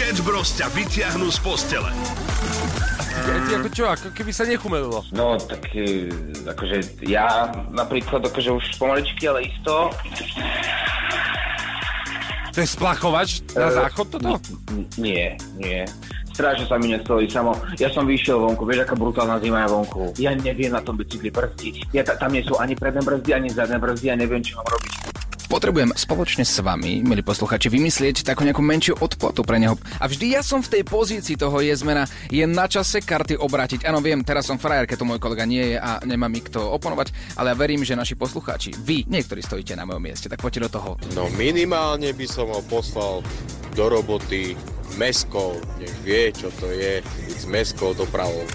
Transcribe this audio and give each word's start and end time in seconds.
Sketch 0.00 0.24
Bros 0.24 0.56
ťa 0.56 0.72
vyťahnú 0.72 1.28
z 1.28 1.38
postele. 1.44 1.92
Ty 3.44 3.52
ako 3.52 3.68
čo, 3.68 3.84
ako 3.84 4.08
keby 4.16 4.32
sa 4.32 4.48
nechumelilo. 4.48 5.04
No, 5.12 5.36
tak 5.36 5.60
e, 5.76 6.08
akože 6.40 7.04
ja 7.04 7.28
napríklad 7.68 8.24
akože 8.24 8.48
už 8.48 8.80
pomaličky, 8.80 9.28
ale 9.28 9.44
isto. 9.44 9.92
To 12.48 12.56
je 12.56 12.64
splachovač 12.64 13.44
na 13.52 13.68
záchod 13.68 14.08
toto? 14.08 14.40
N- 14.72 14.88
Nie, 14.96 15.36
nie. 15.60 15.84
Strašne 16.32 16.64
sa 16.64 16.80
mi 16.80 16.88
nestojí 16.88 17.28
samo. 17.28 17.52
Ja 17.76 17.92
som 17.92 18.08
vyšiel 18.08 18.40
vonku, 18.40 18.64
vieš, 18.64 18.88
aká 18.88 18.96
brutálna 18.96 19.36
zima 19.36 19.68
je 19.68 19.68
vonku. 19.68 20.16
Ja 20.16 20.32
neviem 20.32 20.72
na 20.72 20.80
tom 20.80 20.96
bicykli 20.96 21.28
brzdiť. 21.28 21.92
Ja, 21.92 22.00
ta- 22.00 22.16
tam 22.16 22.32
nie 22.32 22.40
sú 22.40 22.56
ani 22.56 22.72
predné 22.72 23.04
brzdy, 23.04 23.36
ani 23.36 23.52
zadné 23.52 23.76
brzdy, 23.76 24.06
ja 24.06 24.16
neviem, 24.16 24.40
čo 24.40 24.56
mám 24.56 24.68
robiť. 24.72 24.92
Potrebujem 25.50 25.90
spoločne 25.98 26.46
s 26.46 26.62
vami, 26.62 27.02
milí 27.02 27.26
posluchači, 27.26 27.66
vymyslieť 27.66 28.22
takú 28.22 28.46
nejakú 28.46 28.62
menšiu 28.62 28.94
odplatu 29.02 29.42
pre 29.42 29.58
neho. 29.58 29.74
A 29.98 30.06
vždy 30.06 30.38
ja 30.38 30.46
som 30.46 30.62
v 30.62 30.78
tej 30.78 30.82
pozícii 30.86 31.34
toho 31.34 31.58
jezmena, 31.58 32.06
je 32.30 32.46
na 32.46 32.70
čase 32.70 33.02
karty 33.02 33.34
obrátiť. 33.34 33.82
Áno, 33.82 33.98
viem, 33.98 34.22
teraz 34.22 34.46
som 34.46 34.62
frajer, 34.62 34.86
keď 34.86 35.02
to 35.02 35.08
môj 35.10 35.18
kolega 35.18 35.42
nie 35.42 35.74
je 35.74 35.76
a 35.82 35.98
nemá 36.06 36.30
mi 36.30 36.38
kto 36.38 36.70
oponovať, 36.78 37.34
ale 37.34 37.50
ja 37.50 37.58
verím, 37.58 37.82
že 37.82 37.98
naši 37.98 38.14
poslucháči, 38.14 38.78
vy, 38.78 39.10
niektorí 39.10 39.42
stojíte 39.42 39.74
na 39.74 39.82
mojom 39.82 40.06
mieste, 40.06 40.30
tak 40.30 40.38
poďte 40.38 40.70
do 40.70 40.70
toho. 40.70 40.90
No 41.18 41.26
minimálne 41.34 42.14
by 42.14 42.26
som 42.30 42.46
ho 42.46 42.62
poslal 42.70 43.18
do 43.74 43.84
roboty 43.90 44.54
meskou, 45.02 45.58
nech 45.82 45.94
vie, 46.06 46.30
čo 46.30 46.54
to 46.62 46.70
je, 46.70 47.02
s 47.26 47.42
meskou 47.50 47.90
dopravou. 47.98 48.46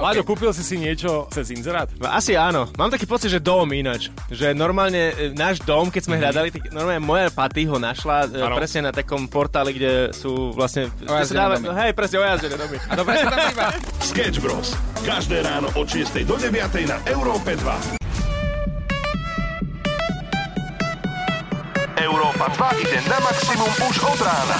Láďo, 0.00 0.22
kúpil 0.22 0.50
si 0.50 0.60
si 0.60 0.76
niečo 0.76 1.08
cez 1.28 1.50
inzerát? 1.50 1.90
No, 1.94 2.08
asi 2.08 2.32
áno. 2.32 2.70
Mám 2.72 2.88
taký 2.88 3.04
pocit, 3.04 3.28
že 3.28 3.38
dom 3.38 3.66
ináč. 3.68 4.08
Že 4.28 4.52
normálne 4.52 5.10
e, 5.10 5.32
náš 5.32 5.58
dom, 5.60 5.86
keď 5.86 6.02
sme 6.02 6.16
Mhm. 6.16 6.22
hľadali, 6.22 6.48
tak 6.50 6.62
normálne 6.68 7.00
moja 7.00 7.28
paty 7.28 7.62
ho 7.64 7.76
našla 7.76 8.26
e, 8.26 8.38
Áno. 8.38 8.54
presne 8.54 8.80
na 8.82 8.92
takom 8.92 9.26
portáli, 9.26 9.72
kde 9.72 9.92
sú 10.12 10.50
vlastne... 10.50 10.88
kde 10.94 11.24
sa 11.24 11.34
dáva- 11.36 11.58
domy. 11.58 11.74
Hej, 11.74 11.90
presne 11.92 12.16
ojazdené 12.18 12.56
domy. 12.56 12.76
A 12.80 12.92
dobre 12.94 13.14
sa 13.16 13.26
tam 13.26 13.40
iba. 13.48 13.66
Sketch 14.00 14.38
Bros. 14.38 14.68
Každé 15.00 15.36
ráno 15.40 15.68
od 15.72 15.86
6 15.86 16.22
do 16.22 16.34
9 16.34 16.54
na 16.84 16.96
Európe 17.04 17.54
2. 17.54 17.98
Európa 21.98 22.46
2 22.48 22.80
ide 22.80 22.98
na 23.04 23.18
maximum 23.20 23.70
už 23.82 23.96
od 24.04 24.20
rána. 24.20 24.58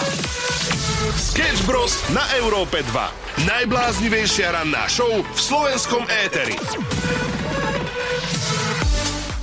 Sketch 1.17 1.65
Bros. 1.65 2.05
na 2.13 2.21
Európe 2.37 2.85
2. 2.85 3.49
Najbláznivejšia 3.49 4.53
ranná 4.53 4.85
show 4.93 5.09
v 5.09 5.41
slovenskom 5.41 6.05
éteri. 6.05 6.53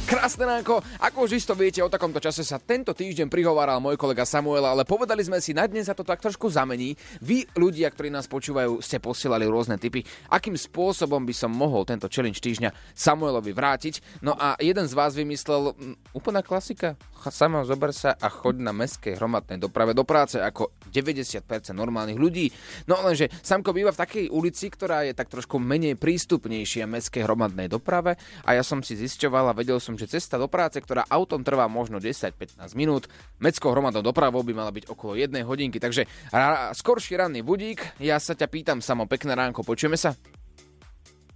Krásne 0.05 0.45
ránko, 0.45 0.85
ako 1.01 1.25
už 1.25 1.41
isto 1.41 1.57
viete, 1.57 1.81
o 1.81 1.89
takomto 1.89 2.21
čase 2.21 2.45
sa 2.45 2.61
tento 2.61 2.93
týždeň 2.93 3.25
prihováral 3.25 3.81
môj 3.81 3.97
kolega 3.97 4.21
Samuel, 4.21 4.61
ale 4.61 4.85
povedali 4.85 5.25
sme 5.25 5.41
si, 5.41 5.57
na 5.57 5.65
dnes 5.65 5.89
sa 5.89 5.97
to 5.97 6.05
tak 6.05 6.21
trošku 6.21 6.45
zamení. 6.53 6.93
Vy, 7.25 7.49
ľudia, 7.57 7.89
ktorí 7.89 8.13
nás 8.13 8.29
počúvajú, 8.29 8.85
ste 8.85 9.01
posielali 9.01 9.49
rôzne 9.49 9.81
tipy, 9.81 10.05
akým 10.29 10.53
spôsobom 10.53 11.25
by 11.25 11.33
som 11.33 11.49
mohol 11.49 11.81
tento 11.89 12.05
challenge 12.05 12.37
týždňa 12.45 12.69
Samuelovi 12.93 13.49
vrátiť. 13.49 14.21
No 14.21 14.37
a 14.37 14.53
jeden 14.61 14.85
z 14.85 14.93
vás 14.93 15.17
vymyslel 15.17 15.73
mm, 15.73 16.13
úplná 16.13 16.45
klasika. 16.45 16.93
Samuel, 17.17 17.65
zober 17.65 17.89
sa 17.89 18.13
a 18.13 18.27
choď 18.29 18.61
na 18.61 18.71
meskej 18.75 19.17
hromadnej 19.17 19.57
doprave 19.57 19.97
do 19.97 20.05
práce 20.05 20.37
ako 20.37 20.75
90% 20.91 21.41
normálnych 21.73 22.19
ľudí. 22.19 22.53
No 22.85 23.01
lenže 23.01 23.31
Samko 23.41 23.73
býva 23.73 23.89
v 23.95 24.01
takej 24.01 24.25
ulici, 24.29 24.69
ktorá 24.69 25.07
je 25.07 25.17
tak 25.17 25.31
trošku 25.33 25.57
menej 25.57 25.97
prístupnejšia 25.97 26.85
meskej 26.85 27.25
hromadnej 27.25 27.71
doprave 27.71 28.19
a 28.45 28.49
ja 28.53 28.61
som 28.61 28.85
si 28.85 28.93
zisťoval 28.93 29.51
a 29.51 29.57
vedel 29.57 29.81
som, 29.81 29.97
že 29.97 30.05
cesta 30.11 30.37
do 30.37 30.45
práce, 30.45 30.77
ktorá 30.77 31.07
autom 31.09 31.41
trvá 31.41 31.65
možno 31.65 31.97
10-15 31.97 32.61
minút, 32.77 33.09
meckou 33.41 33.73
hromadnou 33.73 34.05
dopravou 34.05 34.45
by 34.45 34.53
mala 34.53 34.69
byť 34.69 34.85
okolo 34.91 35.17
jednej 35.17 35.41
hodinky, 35.41 35.81
takže 35.81 36.05
ra- 36.29 36.75
skorší 36.75 37.17
ranný 37.17 37.41
budík. 37.41 37.97
Ja 37.97 38.21
sa 38.21 38.37
ťa 38.37 38.47
pýtam, 38.51 38.77
Samo, 38.85 39.09
pekné 39.09 39.33
ránko, 39.33 39.65
počujeme 39.65 39.97
sa? 39.97 40.13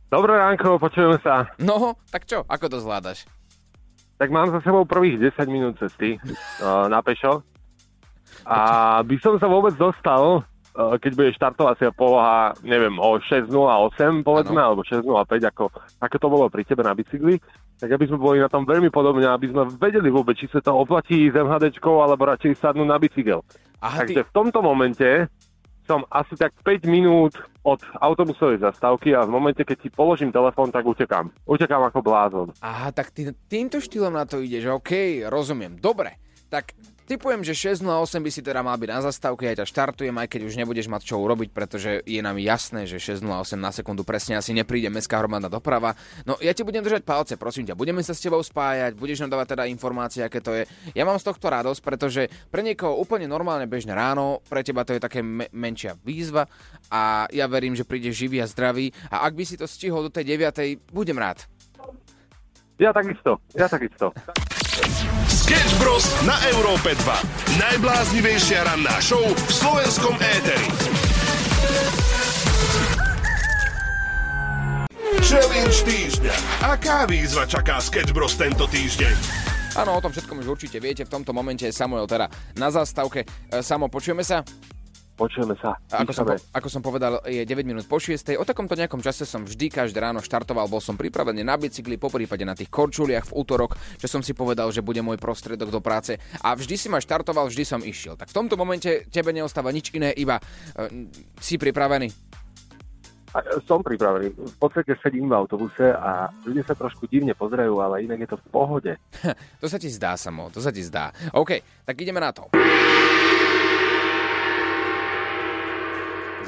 Dobré 0.09 0.37
ránko, 0.37 0.81
počujeme 0.81 1.21
sa. 1.21 1.53
No, 1.61 1.97
tak 2.09 2.25
čo, 2.25 2.41
ako 2.49 2.65
to 2.65 2.77
zvládaš? 2.81 3.38
Tak 4.19 4.27
mám 4.35 4.51
za 4.51 4.59
sebou 4.59 4.83
prvých 4.83 5.31
10 5.31 5.47
minút 5.47 5.79
cesty 5.79 6.19
uh, 6.19 6.91
na 6.91 6.99
pešo. 6.99 7.39
A 8.43 8.99
by 8.99 9.15
som 9.23 9.39
sa 9.39 9.47
vôbec 9.47 9.79
dostal, 9.79 10.43
uh, 10.43 10.95
keď 10.99 11.11
bude 11.15 11.31
štartovacia 11.39 11.95
poloha, 11.95 12.51
neviem, 12.59 12.99
o 12.99 13.15
6.08 13.15 14.27
povedzme, 14.27 14.59
Áno. 14.59 14.75
alebo 14.75 14.81
6.05, 14.83 15.07
ako, 15.55 15.71
ako 16.03 16.15
to 16.19 16.27
bolo 16.27 16.45
pri 16.51 16.67
tebe 16.67 16.83
na 16.83 16.91
bicykli, 16.91 17.39
tak 17.79 17.95
aby 17.95 18.11
sme 18.11 18.19
boli 18.19 18.43
na 18.43 18.51
tom 18.51 18.67
veľmi 18.67 18.91
podobne, 18.91 19.23
aby 19.23 19.55
sme 19.55 19.71
vedeli 19.79 20.11
vôbec, 20.11 20.35
či 20.35 20.51
sa 20.51 20.59
to 20.59 20.75
oplatí 20.75 21.31
s 21.31 21.35
MHDčkou, 21.39 22.03
alebo 22.03 22.27
radšej 22.27 22.59
sadnúť 22.59 22.87
na 22.91 22.99
bicykel. 22.99 23.39
Aha, 23.79 24.03
ty, 24.03 24.19
Takže 24.19 24.27
v 24.27 24.35
tomto 24.35 24.59
momente 24.59 25.31
som 25.89 26.05
asi 26.13 26.37
tak 26.37 26.53
5 26.61 26.85
minút 26.85 27.33
od 27.65 27.81
autobusovej 27.97 28.61
zastávky 28.61 29.17
a 29.17 29.25
v 29.25 29.33
momente, 29.33 29.65
keď 29.65 29.77
ti 29.81 29.89
položím 29.89 30.29
telefón, 30.29 30.69
tak 30.69 30.85
utekám. 30.85 31.33
Utekám 31.49 31.81
ako 31.89 32.05
blázon. 32.05 32.47
aha, 32.61 32.93
tak 32.93 33.09
ty 33.09 33.33
týmto 33.49 33.81
štýlom 33.81 34.13
na 34.13 34.29
to 34.29 34.37
ideš, 34.37 34.69
OK, 34.69 35.25
rozumiem. 35.25 35.81
Dobre, 35.81 36.21
tak 36.53 36.77
typujem, 37.09 37.41
že 37.41 37.57
6.08 37.57 38.21
by 38.21 38.29
si 38.29 38.45
teda 38.45 38.61
mal 38.61 38.77
byť 38.77 38.89
na 38.93 39.01
zastávke, 39.01 39.49
ja 39.49 39.57
ťa 39.57 39.65
štartujem, 39.65 40.13
aj 40.13 40.29
keď 40.29 40.41
už 40.45 40.53
nebudeš 40.61 40.85
mať 40.85 41.09
čo 41.09 41.17
urobiť, 41.17 41.49
pretože 41.49 42.05
je 42.05 42.21
nám 42.21 42.37
jasné, 42.37 42.85
že 42.85 43.01
6.08 43.01 43.57
na 43.57 43.73
sekundu 43.73 44.05
presne 44.05 44.37
asi 44.37 44.53
nepríde 44.53 44.93
mestská 44.93 45.17
hromadná 45.17 45.49
doprava. 45.49 45.97
No 46.29 46.37
ja 46.37 46.53
ti 46.53 46.61
budem 46.61 46.85
držať 46.85 47.01
palce, 47.01 47.33
prosím 47.33 47.65
ťa, 47.65 47.73
budeme 47.73 48.05
sa 48.05 48.13
s 48.13 48.21
tebou 48.21 48.37
spájať, 48.45 48.93
budeš 48.93 49.25
nám 49.25 49.33
dávať 49.33 49.57
teda 49.57 49.65
informácie, 49.65 50.21
aké 50.21 50.37
to 50.37 50.53
je. 50.53 50.69
Ja 50.93 51.01
mám 51.09 51.17
z 51.17 51.33
tohto 51.33 51.49
radosť, 51.49 51.81
pretože 51.81 52.29
pre 52.53 52.61
niekoho 52.61 52.93
úplne 53.01 53.25
normálne 53.25 53.65
bežné 53.65 53.97
ráno, 53.97 54.45
pre 54.45 54.61
teba 54.61 54.85
to 54.85 54.93
je 54.93 55.01
také 55.01 55.25
me- 55.25 55.49
menšia 55.49 55.97
výzva 56.05 56.45
a 56.93 57.25
ja 57.33 57.49
verím, 57.49 57.73
že 57.73 57.89
príde 57.89 58.13
živý 58.13 58.37
a 58.39 58.45
zdravý 58.45 58.93
a 59.09 59.25
ak 59.25 59.33
by 59.33 59.43
si 59.49 59.57
to 59.57 59.65
stihol 59.65 60.05
do 60.05 60.13
tej 60.13 60.37
9. 60.37 60.93
budem 60.93 61.17
rád. 61.17 61.49
Ja 62.79 62.93
takisto, 62.95 63.41
ja 63.57 63.67
takisto. 63.67 64.13
Sketch 65.49 65.81
Bros. 65.81 66.05
na 66.29 66.37
Európe 66.53 66.93
2. 66.93 67.57
Najbláznivejšia 67.57 68.69
ranná 68.69 69.01
show 69.01 69.17
v 69.17 69.49
slovenskom 69.49 70.13
éteri. 70.21 70.69
Challenge 75.25 75.73
týždňa. 75.89 76.35
Aká 76.69 77.09
výzva 77.09 77.49
čaká 77.49 77.81
Sketch 77.81 78.13
Bros 78.13 78.37
tento 78.37 78.69
týždeň? 78.69 79.15
Áno, 79.73 79.97
o 79.97 80.03
tom 80.05 80.13
všetkom 80.13 80.37
už 80.45 80.53
určite 80.53 80.77
viete. 80.77 81.01
V 81.01 81.17
tomto 81.17 81.33
momente 81.33 81.65
je 81.65 81.73
Samuel 81.73 82.05
teda 82.05 82.29
na 82.53 82.69
zastávke. 82.69 83.25
E, 83.49 83.65
Samo, 83.65 83.89
počujeme 83.89 84.21
sa? 84.21 84.45
Počujeme 85.19 85.51
sa. 85.59 85.75
A 85.91 86.07
Ako 86.07 86.15
som, 86.15 86.23
po, 86.23 86.39
ako 86.39 86.67
som 86.71 86.79
povedal, 86.79 87.19
je 87.27 87.43
9 87.43 87.67
minút 87.67 87.83
po 87.91 87.99
6. 87.99 88.39
O 88.39 88.47
takomto 88.47 88.71
nejakom 88.79 89.03
čase 89.03 89.27
som 89.27 89.43
vždy 89.43 89.67
každé 89.67 89.99
ráno 89.99 90.23
štartoval, 90.23 90.71
bol 90.71 90.79
som 90.79 90.95
pripravený 90.95 91.43
na 91.43 91.59
bicykli, 91.59 91.99
po 91.99 92.07
prípade 92.07 92.47
na 92.47 92.55
tých 92.55 92.71
korčuliach 92.71 93.27
v 93.27 93.35
útorok, 93.35 93.75
čo 93.99 94.07
som 94.07 94.23
si 94.23 94.31
povedal, 94.31 94.71
že 94.71 94.79
bude 94.79 95.03
môj 95.03 95.19
prostriedok 95.19 95.75
do 95.75 95.83
práce. 95.83 96.15
A 96.39 96.55
vždy 96.55 96.75
si 96.79 96.87
ma 96.87 97.03
štartoval, 97.03 97.51
vždy 97.51 97.67
som 97.67 97.83
išiel. 97.83 98.15
Tak 98.15 98.31
v 98.31 98.37
tomto 98.39 98.55
momente 98.55 99.11
tebe 99.11 99.35
neostáva 99.35 99.75
nič 99.75 99.91
iné, 99.91 100.15
iba 100.15 100.39
uh, 100.39 100.87
si 101.43 101.59
pripravený. 101.59 102.07
A, 103.35 103.43
e, 103.43 103.59
Som 103.67 103.83
pripravený. 103.83 104.33
V 104.39 104.55
podstate 104.55 104.95
sedím 105.03 105.29
v 105.29 105.35
autobuse 105.35 105.93
a 105.93 106.31
ľudia 106.47 106.63
sa 106.63 106.79
trošku 106.79 107.11
divne 107.11 107.35
pozerajú, 107.35 107.75
ale 107.77 108.07
inak 108.07 108.23
je 108.23 108.29
to 108.31 108.37
v 108.39 108.47
pohode. 108.49 108.91
To 109.61 109.67
sa 109.67 109.75
ti 109.75 109.91
zdá, 109.91 110.15
Samo, 110.15 110.47
to 110.47 110.63
sa 110.63 110.71
ti 110.71 110.79
zdá. 110.79 111.11
OK, 111.35 111.83
tak 111.83 111.99
ideme 111.99 112.23
na 112.23 112.31
to. 112.31 112.47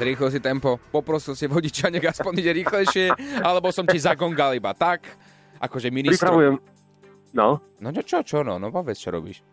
Zrýchlil 0.02 0.34
si 0.34 0.42
tempo, 0.42 0.82
poprosil 0.90 1.38
si 1.38 1.46
vodiča, 1.46 1.94
nech 1.94 2.02
aspoň 2.02 2.34
ide 2.36 2.58
rýchlejšie, 2.58 3.14
alebo 3.38 3.70
som 3.70 3.86
ti 3.86 4.02
zagongal 4.02 4.58
iba 4.58 4.74
tak, 4.74 5.06
akože 5.62 5.94
ministro. 5.94 6.26
Pripravujem, 6.26 6.56
no, 7.32 7.62
No 7.78 7.94
čo, 7.94 8.02
čo, 8.02 8.18
čo, 8.26 8.38
no, 8.42 8.58
no 8.58 8.70
povedz, 8.70 8.98
čo 8.98 9.14
robíš. 9.14 9.46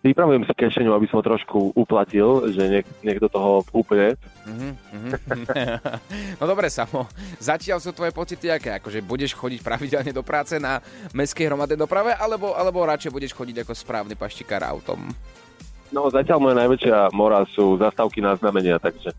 pripravujem 0.00 0.44
si 0.44 0.52
kešeňu, 0.54 0.88
aby 0.90 1.04
som 1.04 1.20
trošku 1.20 1.72
uplatil, 1.72 2.48
že 2.48 2.64
niek- 2.64 2.92
niekto 3.00 3.28
toho 3.28 3.60
úplne. 3.72 4.16
Mhm, 4.44 4.68
mhm. 4.72 5.10
no 6.40 6.44
dobre, 6.44 6.68
Samo, 6.68 7.04
zatiaľ 7.36 7.76
sú 7.76 7.92
tvoje 7.92 8.12
pocity 8.12 8.48
aké? 8.48 8.80
Akože 8.80 9.00
budeš 9.00 9.36
chodiť 9.36 9.60
pravidelne 9.60 10.12
do 10.12 10.20
práce 10.20 10.56
na 10.56 10.80
mestskej 11.12 11.44
hromadnej 11.44 11.76
doprave, 11.76 12.16
alebo, 12.16 12.56
alebo 12.56 12.84
radšej 12.84 13.12
budeš 13.12 13.32
chodiť 13.32 13.60
ako 13.60 13.72
správny 13.72 14.16
paštikár 14.16 14.64
autom? 14.64 15.12
No 15.88 16.08
zatiaľ 16.08 16.40
moja 16.40 16.56
najväčšia 16.58 17.12
mora 17.12 17.44
sú 17.46 17.76
zastávky 17.76 18.20
na 18.20 18.32
znamenia, 18.34 18.76
takže 18.76 19.12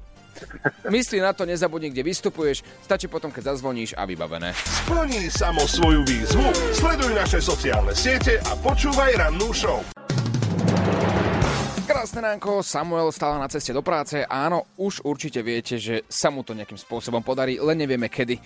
Myslí 0.88 1.20
na 1.20 1.34
to, 1.34 1.44
nezabudni, 1.44 1.90
kde 1.90 2.04
vystupuješ, 2.04 2.62
stačí 2.82 3.08
potom, 3.08 3.32
keď 3.32 3.56
zazvoníš 3.56 3.96
a 3.96 4.06
vybavené. 4.06 4.54
Splní 4.54 5.28
samo 5.30 5.64
svoju 5.66 6.02
výzvu. 6.04 6.46
Sleduj 6.72 7.12
naše 7.14 7.40
sociálne 7.42 7.92
siete 7.92 8.38
a 8.40 8.54
počúvaj 8.60 9.18
rannú 9.18 9.50
show. 9.52 9.80
Krásne 11.86 12.18
ránko, 12.18 12.66
Samuel 12.66 13.14
stále 13.14 13.38
na 13.38 13.46
ceste 13.46 13.70
do 13.70 13.86
práce. 13.86 14.26
Áno, 14.26 14.66
už 14.74 15.06
určite 15.06 15.46
viete, 15.46 15.78
že 15.78 16.02
sa 16.10 16.34
mu 16.34 16.42
to 16.42 16.58
nejakým 16.58 16.82
spôsobom 16.82 17.22
podarí, 17.22 17.62
len 17.62 17.78
nevieme 17.78 18.10
kedy. 18.10 18.36
E, 18.36 18.42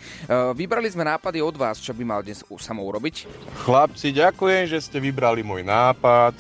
Vybrali 0.52 0.92
sme 0.92 1.08
nápady 1.08 1.40
od 1.40 1.56
vás, 1.56 1.80
čo 1.80 1.96
by 1.96 2.04
mal 2.04 2.20
dnes 2.20 2.44
u 2.52 2.60
Samo 2.60 2.84
urobiť. 2.84 3.32
Chlapci, 3.64 4.12
ďakujem, 4.12 4.68
že 4.68 4.84
ste 4.84 5.00
vybrali 5.00 5.40
môj 5.40 5.64
nápad. 5.64 6.36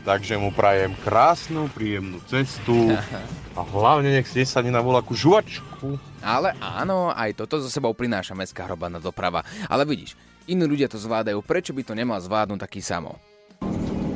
takže 0.00 0.40
mu 0.40 0.48
prajem 0.48 0.96
krásnu, 1.04 1.68
príjemnú 1.76 2.24
cestu 2.24 2.88
a 3.60 3.62
hlavne 3.68 4.08
nech 4.08 4.24
si 4.24 4.40
nesadne 4.40 4.72
na 4.72 4.80
voľakú 4.80 5.12
žuvačku. 5.12 6.00
Ale 6.24 6.56
áno, 6.64 7.12
aj 7.12 7.36
toto 7.36 7.60
so 7.60 7.68
sebou 7.68 7.92
prináša 7.92 8.32
mestská 8.32 8.64
hromadná 8.64 8.96
doprava. 9.04 9.44
Ale 9.68 9.84
vidíš, 9.84 10.16
iní 10.48 10.64
ľudia 10.64 10.88
to 10.88 10.96
zvládajú, 10.96 11.44
prečo 11.44 11.76
by 11.76 11.84
to 11.84 11.92
nemal 11.92 12.16
zvládnuť 12.16 12.56
taký 12.56 12.80
samo? 12.80 13.20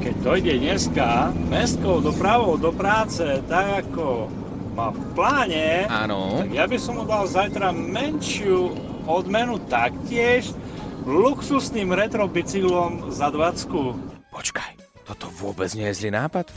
Keď 0.01 0.15
dojde 0.25 0.53
dneska 0.61 1.33
mestskou 1.53 2.01
dopravou 2.01 2.57
do 2.57 2.73
práce, 2.73 3.25
tak 3.45 3.85
ako 3.85 4.33
má 4.73 4.89
v 4.93 5.01
pláne, 5.13 5.67
Áno. 5.93 6.41
tak 6.41 6.51
ja 6.51 6.65
by 6.65 6.77
som 6.81 6.99
mu 7.01 7.05
dal 7.05 7.29
zajtra 7.29 7.71
menšiu 7.73 8.75
odmenu 9.05 9.61
taktiež 9.69 10.57
luxusným 11.05 11.93
retrobicyklom 11.93 13.13
za 13.13 13.29
20. 13.29 14.33
Počkaj, 14.33 14.73
toto 15.05 15.29
vôbec 15.37 15.69
nie 15.77 15.89
je 15.93 16.05
zlý 16.05 16.11
nápad. 16.17 16.49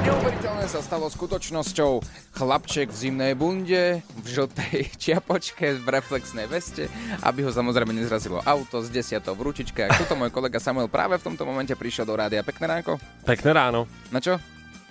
Neuveriteľné 0.00 0.70
sa 0.70 0.78
stalo 0.78 1.10
skutočnosťou. 1.10 1.98
Chlapček 2.38 2.94
v 2.94 2.96
zimnej 2.96 3.34
bunde, 3.34 4.06
v 4.06 4.26
žltej 4.30 4.90
čiapočke, 5.02 5.82
v 5.82 5.86
reflexnej 5.90 6.46
veste, 6.46 6.86
aby 7.26 7.42
ho 7.42 7.50
samozrejme 7.50 7.90
nezrazilo 7.90 8.38
auto 8.46 8.78
s 8.78 8.94
desiatou 8.94 9.34
v 9.34 9.50
ručičke. 9.50 9.90
A 9.90 9.90
tuto 9.98 10.14
môj 10.14 10.30
kolega 10.30 10.62
Samuel 10.62 10.86
práve 10.86 11.18
v 11.18 11.26
tomto 11.26 11.42
momente 11.42 11.74
prišiel 11.74 12.06
do 12.06 12.14
rádia. 12.14 12.46
Pekné 12.46 12.70
ránko. 12.70 13.02
Pekné 13.26 13.50
ráno. 13.50 13.90
Na 14.14 14.22
čo? 14.22 14.38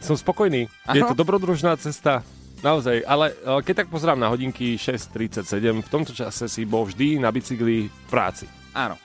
Som 0.03 0.19
spokojný. 0.19 0.67
Aha. 0.83 0.99
Je 0.99 1.03
to 1.07 1.15
dobrodružná 1.15 1.79
cesta. 1.79 2.19
Naozaj, 2.59 3.07
ale 3.07 3.31
e, 3.31 3.63
keď 3.63 3.83
tak 3.83 3.87
pozerám 3.87 4.19
na 4.19 4.27
hodinky 4.27 4.75
6.37, 4.75 5.47
v 5.79 5.89
tomto 5.89 6.11
čase 6.11 6.51
si 6.51 6.67
bol 6.67 6.83
vždy 6.83 7.15
na 7.15 7.31
bicykli 7.31 7.87
v 7.87 8.05
práci. 8.11 8.43
Áno. 8.75 8.99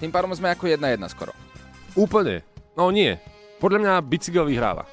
Tým 0.00 0.08
pádom 0.08 0.32
sme 0.32 0.48
ako 0.56 0.72
jedna 0.72 0.88
jedna 0.88 1.08
skoro. 1.12 1.36
Úplne. 1.92 2.55
No 2.76 2.92
nie. 2.92 3.16
Podľa 3.56 3.78
mňa 3.80 3.92
bicykel 4.04 4.44
vyhráva. 4.44 4.84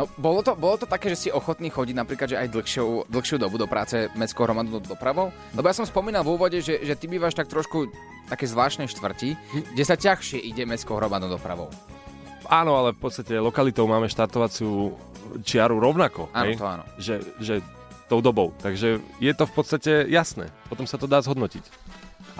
No, 0.00 0.08
bolo 0.16 0.40
to, 0.40 0.56
bolo 0.56 0.80
to 0.80 0.88
také, 0.88 1.12
že 1.12 1.28
si 1.28 1.28
ochotný 1.28 1.68
chodiť 1.68 1.92
napríklad, 1.92 2.32
že 2.32 2.40
aj 2.40 2.48
dlhšiu, 2.48 3.10
dlhšiu 3.12 3.36
dobu 3.36 3.60
do 3.60 3.68
práce 3.68 4.08
mestskou 4.16 4.48
hromadnou 4.48 4.80
dopravou? 4.80 5.28
Lebo 5.52 5.66
ja 5.68 5.76
som 5.76 5.84
spomínal 5.84 6.24
v 6.24 6.40
úvode, 6.40 6.56
že, 6.64 6.80
že 6.80 6.96
ty 6.96 7.04
bývaš 7.04 7.36
tak 7.36 7.52
trošku 7.52 7.90
také 8.30 8.48
zvláštnej 8.48 8.88
štvrti, 8.88 9.36
kde 9.76 9.84
sa 9.84 10.00
ťažšie 10.00 10.40
ide 10.40 10.64
mestskou 10.64 10.96
hromadnou 10.96 11.28
dopravou. 11.28 11.68
Áno, 12.48 12.80
ale 12.80 12.96
v 12.96 13.02
podstate 13.02 13.36
lokalitou 13.36 13.84
máme 13.84 14.08
štartovaciu 14.08 14.96
čiaru 15.44 15.76
rovnako. 15.76 16.32
Áno, 16.32 16.48
hej? 16.48 16.56
to 16.56 16.66
áno. 16.66 16.84
Že, 16.96 17.14
že 17.38 17.54
tou 18.08 18.18
dobou. 18.18 18.50
Takže 18.58 19.04
je 19.22 19.32
to 19.36 19.44
v 19.46 19.52
podstate 19.54 19.92
jasné. 20.10 20.50
Potom 20.66 20.88
sa 20.88 20.98
to 20.98 21.06
dá 21.06 21.22
zhodnotiť. 21.22 21.62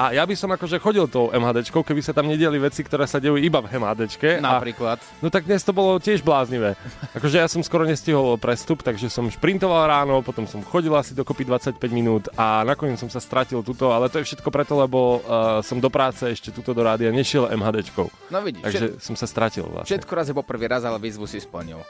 A 0.00 0.16
ja 0.16 0.24
by 0.24 0.32
som 0.32 0.48
akože 0.48 0.80
chodil 0.80 1.04
tou 1.12 1.28
MHDčkou, 1.28 1.84
keby 1.84 2.00
sa 2.00 2.16
tam 2.16 2.24
nediali 2.24 2.56
veci, 2.56 2.80
ktoré 2.80 3.04
sa 3.04 3.20
dejú 3.20 3.36
iba 3.36 3.60
v 3.60 3.76
MHDčke. 3.76 4.40
A, 4.40 4.56
Napríklad. 4.56 4.96
no 5.20 5.28
tak 5.28 5.44
dnes 5.44 5.60
to 5.60 5.76
bolo 5.76 6.00
tiež 6.00 6.24
bláznivé. 6.24 6.72
Akože 7.12 7.36
ja 7.36 7.44
som 7.44 7.60
skoro 7.60 7.84
nestihol 7.84 8.40
prestup, 8.40 8.80
takže 8.80 9.12
som 9.12 9.28
šprintoval 9.28 9.84
ráno, 9.84 10.24
potom 10.24 10.48
som 10.48 10.64
chodil 10.64 10.88
asi 10.96 11.12
dokopy 11.12 11.44
25 11.44 11.76
minút 11.92 12.32
a 12.32 12.64
nakoniec 12.64 12.96
som 12.96 13.12
sa 13.12 13.20
stratil 13.20 13.60
tuto, 13.60 13.92
ale 13.92 14.08
to 14.08 14.24
je 14.24 14.32
všetko 14.32 14.48
preto, 14.48 14.80
lebo 14.80 15.20
uh, 15.20 15.60
som 15.60 15.76
do 15.76 15.92
práce 15.92 16.24
ešte 16.32 16.48
tuto 16.48 16.72
do 16.72 16.80
rádia 16.80 17.12
nešiel 17.12 17.52
MHDčkou. 17.52 18.08
No 18.32 18.40
vidíš, 18.40 18.64
Takže 18.64 18.86
všet, 18.96 19.04
som 19.04 19.14
sa 19.20 19.28
stratil 19.28 19.68
vlastne. 19.68 20.00
všetko 20.00 20.12
raz 20.16 20.32
je 20.32 20.34
po 20.40 20.40
prvý 20.48 20.64
raz, 20.64 20.80
ale 20.80 20.96
výzvu 20.96 21.28
si 21.28 21.44
splnil. 21.44 21.84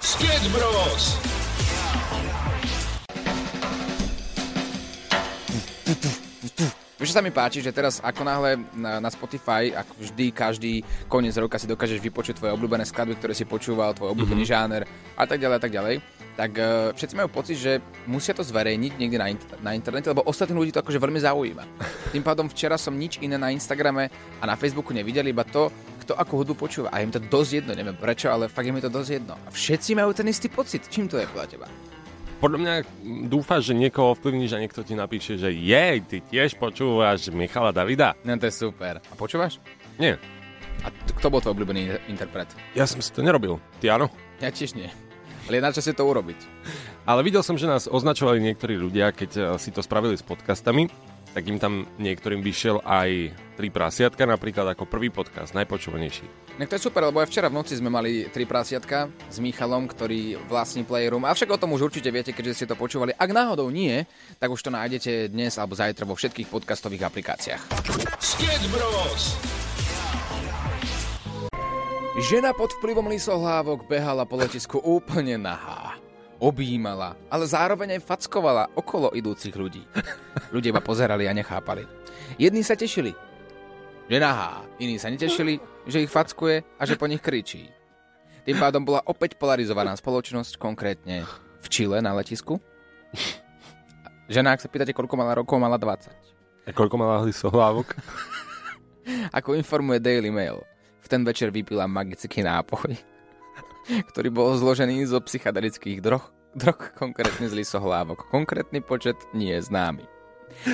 Sketch 0.00 0.48
Bros. 0.56 1.20
Vieš, 7.00 7.16
sa 7.16 7.24
mi 7.24 7.32
páči, 7.32 7.64
že 7.64 7.72
teraz 7.72 7.96
ako 8.04 8.20
náhle 8.28 8.60
na, 8.76 9.00
na 9.00 9.08
Spotify, 9.08 9.72
ako 9.72 10.04
vždy, 10.04 10.26
každý 10.36 10.72
koniec 11.08 11.32
roka 11.40 11.56
si 11.56 11.64
dokážeš 11.64 11.96
vypočuť 11.96 12.36
tvoje 12.36 12.52
obľúbené 12.52 12.84
skladby, 12.84 13.16
ktoré 13.16 13.32
si 13.32 13.48
počúval, 13.48 13.96
tvoj 13.96 14.12
obľúbený 14.12 14.44
mm-hmm. 14.44 14.52
žáner 14.52 14.84
a 15.16 15.24
tak 15.24 15.40
ďalej 15.40 15.56
a 15.56 15.62
tak 15.64 15.72
ďalej, 15.72 15.94
tak 16.36 16.52
uh, 16.60 16.92
všetci 16.92 17.16
majú 17.16 17.32
pocit, 17.32 17.56
že 17.56 17.80
musia 18.04 18.36
to 18.36 18.44
zverejniť 18.44 18.92
niekde 19.00 19.16
na, 19.16 19.32
int- 19.32 19.48
na 19.64 19.72
internete, 19.72 20.12
lebo 20.12 20.28
ostatných 20.28 20.60
ľudí 20.60 20.72
to 20.76 20.84
akože 20.84 21.00
veľmi 21.00 21.24
zaujíma. 21.24 21.64
Tým 22.12 22.20
pádom 22.20 22.52
včera 22.52 22.76
som 22.76 22.92
nič 22.92 23.16
iné 23.24 23.40
na 23.40 23.48
Instagrame 23.48 24.12
a 24.36 24.44
na 24.44 24.60
Facebooku 24.60 24.92
nevidel, 24.92 25.24
iba 25.24 25.48
to, 25.48 25.72
kto 26.04 26.12
akú 26.20 26.44
hudbu 26.44 26.52
počúva. 26.52 26.92
A 26.92 27.00
je 27.00 27.08
mi 27.08 27.16
to 27.16 27.24
dosť 27.24 27.64
jedno, 27.64 27.72
neviem 27.72 27.96
prečo, 27.96 28.28
ale 28.28 28.52
fakt 28.52 28.68
je 28.68 28.76
mi 28.76 28.84
to 28.84 28.92
dosť 28.92 29.08
jedno. 29.08 29.40
A 29.40 29.48
všetci 29.48 29.96
majú 29.96 30.12
ten 30.12 30.28
istý 30.28 30.52
pocit. 30.52 30.84
Čím 30.92 31.08
to 31.08 31.16
je 31.16 31.24
podľa 31.32 31.48
teba? 31.48 31.68
Podľa 32.40 32.58
mňa 32.58 32.72
dúfaš, 33.28 33.68
že 33.68 33.76
niekoho 33.76 34.16
ovplyvníš 34.16 34.56
a 34.56 34.62
niekto 34.64 34.80
ti 34.80 34.96
napíše, 34.96 35.36
že 35.36 35.52
jej, 35.52 36.00
ty 36.00 36.24
tiež 36.24 36.56
počúvaš 36.56 37.28
Michala 37.28 37.68
Davida. 37.68 38.16
No 38.24 38.32
to 38.34 38.48
je 38.48 38.54
super. 38.54 38.96
A 38.98 39.14
počúvaš? 39.14 39.60
Nie, 40.00 40.16
A 40.80 40.88
t- 40.88 41.12
kto 41.12 41.28
bol 41.28 41.44
tvoj 41.44 41.52
obľúbený 41.52 41.80
inter- 41.84 42.02
interpret? 42.08 42.48
ja 42.72 42.88
som 42.88 42.96
si 42.98 43.12
to 43.12 43.20
nerobil. 43.20 43.60
Ty 43.78 44.00
áno? 44.00 44.08
Ja 44.40 44.48
tiež 44.48 44.72
nie. 44.72 44.88
Ale 45.44 45.60
je 45.60 45.66
na 45.66 45.72
čase 45.76 45.92
to 45.92 46.00
urobiť. 46.00 46.40
Ale 47.04 47.20
videl 47.20 47.44
som, 47.44 47.60
že 47.60 47.68
nás 47.68 47.84
označovali 47.84 48.40
niektorí 48.40 48.80
ľudia, 48.80 49.12
keď 49.12 49.30
eh, 49.34 49.44
si 49.60 49.68
to 49.68 49.84
spravili 49.84 50.16
s 50.16 50.24
podcastami, 50.24 50.88
tak 51.34 51.46
im 51.46 51.58
tam 51.62 51.86
niektorým 51.98 52.42
vyšiel 52.42 52.82
aj 52.82 53.34
tri 53.54 53.68
prasiatka, 53.68 54.26
napríklad 54.26 54.74
ako 54.74 54.88
prvý 54.88 55.12
podcast, 55.12 55.52
najpočúvanejší. 55.52 56.26
No 56.60 56.68
to 56.68 56.76
je 56.76 56.86
super, 56.92 57.00
lebo 57.08 57.24
aj 57.24 57.32
včera 57.32 57.48
v 57.48 57.56
noci 57.56 57.72
sme 57.72 57.88
mali 57.88 58.28
tri 58.28 58.44
prasiatka 58.44 59.08
s 59.32 59.40
Michalom, 59.40 59.88
ktorý 59.88 60.36
vlastní 60.44 60.84
Playroom. 60.84 61.24
Avšak 61.24 61.56
o 61.56 61.60
tom 61.60 61.72
už 61.72 61.88
určite 61.88 62.12
viete, 62.12 62.36
keďže 62.36 62.52
ste 62.52 62.66
to 62.68 62.76
počúvali. 62.76 63.16
Ak 63.16 63.32
náhodou 63.32 63.72
nie, 63.72 64.04
tak 64.36 64.52
už 64.52 64.60
to 64.60 64.68
nájdete 64.68 65.32
dnes 65.32 65.56
alebo 65.56 65.72
zajtra 65.72 66.04
vo 66.04 66.12
všetkých 66.12 66.52
podcastových 66.52 67.08
aplikáciách. 67.08 67.62
Sketch 68.20 68.66
Bros. 68.68 69.40
Žena 72.20 72.52
pod 72.52 72.76
vplyvom 72.76 73.08
lisohlávok 73.08 73.88
behala 73.88 74.28
po 74.28 74.36
letisku 74.36 74.76
úplne 74.84 75.40
nahá. 75.40 75.89
Objímala, 76.40 77.20
ale 77.28 77.44
zároveň 77.44 78.00
aj 78.00 78.08
fackovala 78.08 78.72
okolo 78.72 79.12
idúcich 79.12 79.52
ľudí. 79.52 79.84
Ľudia 80.56 80.72
iba 80.72 80.80
pozerali 80.80 81.28
a 81.28 81.36
nechápali. 81.36 81.84
Jedni 82.40 82.64
sa 82.64 82.72
tešili, 82.72 83.12
že 84.08 84.16
nahá, 84.16 84.64
iní 84.80 84.96
sa 84.96 85.12
netešili, 85.12 85.60
že 85.84 86.00
ich 86.00 86.08
fackuje 86.08 86.64
a 86.80 86.82
že 86.88 86.96
po 86.96 87.04
nich 87.04 87.20
kričí. 87.20 87.68
Tým 88.48 88.56
pádom 88.56 88.88
bola 88.88 89.04
opäť 89.04 89.36
polarizovaná 89.36 89.92
spoločnosť, 90.00 90.56
konkrétne 90.56 91.28
v 91.60 91.66
Čile 91.68 92.00
na 92.00 92.16
letisku. 92.16 92.56
Žena, 94.32 94.56
ak 94.56 94.64
sa 94.64 94.72
pýtate, 94.72 94.96
koľko 94.96 95.20
mala 95.20 95.36
rokov, 95.36 95.60
mala 95.60 95.76
20. 95.76 96.08
A 96.64 96.72
koľko 96.72 96.96
mala 96.96 97.20
hlisohlávok? 97.20 97.92
Ako 99.36 99.60
informuje 99.60 100.00
Daily 100.00 100.32
Mail, 100.32 100.64
v 101.04 101.06
ten 101.10 101.20
večer 101.20 101.52
vypila 101.52 101.84
magický 101.84 102.40
nápoj, 102.40 102.96
ktorý 103.88 104.28
bol 104.28 104.52
zložený 104.56 105.06
zo 105.08 105.20
psychedelických 105.20 106.02
droh, 106.04 106.24
drog, 106.52 106.92
konkrétne 106.98 107.48
z 107.48 107.54
lisohlávok. 107.56 108.28
Konkrétny 108.28 108.82
počet 108.84 109.16
nie 109.32 109.54
je 109.56 109.66
známy. 109.66 110.04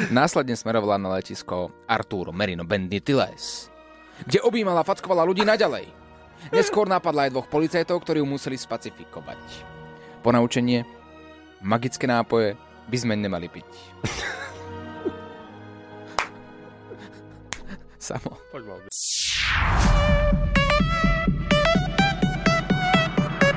Následne 0.09 0.57
smerovala 0.57 0.97
na 0.97 1.21
letisko 1.21 1.71
Arturo 1.85 2.33
Merino 2.33 2.65
Benditiles, 2.65 3.69
kde 4.25 4.41
objímala 4.41 4.81
a 4.83 4.89
fackovala 4.89 5.29
ľudí 5.29 5.45
naďalej. 5.45 5.87
Neskôr 6.53 6.89
napadla 6.89 7.29
aj 7.29 7.33
dvoch 7.33 7.49
policajtov, 7.49 8.01
ktorí 8.05 8.21
ju 8.21 8.29
museli 8.29 8.57
spacifikovať. 8.57 9.41
Ponaučenie, 10.25 10.85
magické 11.61 12.09
nápoje 12.09 12.57
by 12.89 12.97
sme 12.97 13.15
nemali 13.17 13.49
piť. 13.49 13.69
Samo. 18.07 18.39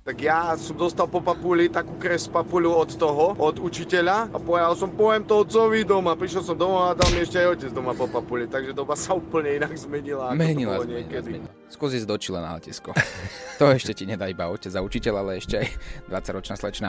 Tak 0.00 0.16
ja 0.16 0.56
som 0.56 0.80
dostal 0.80 1.04
po 1.12 1.20
papuli 1.20 1.68
takú 1.68 2.00
kres 2.00 2.24
papuľu 2.24 2.72
od 2.72 2.90
toho, 2.96 3.36
od 3.36 3.60
učiteľa 3.60 4.32
a 4.32 4.36
povedal 4.40 4.72
som, 4.72 4.88
poviem 4.96 5.28
to 5.28 5.44
otcovi 5.44 5.84
doma. 5.84 6.16
Prišiel 6.16 6.40
som 6.40 6.56
domov 6.56 6.88
a 6.88 6.96
dal 6.96 7.12
mi 7.12 7.20
ešte 7.20 7.36
aj 7.36 7.60
otec 7.60 7.70
doma 7.76 7.92
po 7.92 8.08
papuli, 8.08 8.48
takže 8.48 8.72
doba 8.72 8.96
sa 8.96 9.12
úplne 9.12 9.60
inak 9.60 9.76
zmenila. 9.76 10.32
ako 10.32 10.40
to 10.40 10.40
Menila, 10.40 10.72
bolo 10.80 10.84
zmenila, 10.88 11.00
niekedy. 11.04 11.30
zmenila. 11.36 11.52
Skúsi 11.68 11.94
ísť 12.00 12.08
do 12.08 12.16
Čile 12.16 12.40
na 12.40 12.56
letisko. 12.56 12.96
to 13.60 13.64
ešte 13.68 13.92
ti 13.92 14.08
nedá 14.08 14.24
iba 14.24 14.48
otec 14.48 14.72
a 14.72 14.80
učiteľ, 14.80 15.14
ale 15.20 15.36
ešte 15.36 15.60
aj 15.60 15.68
20-ročná 16.08 16.56
slečna. 16.56 16.88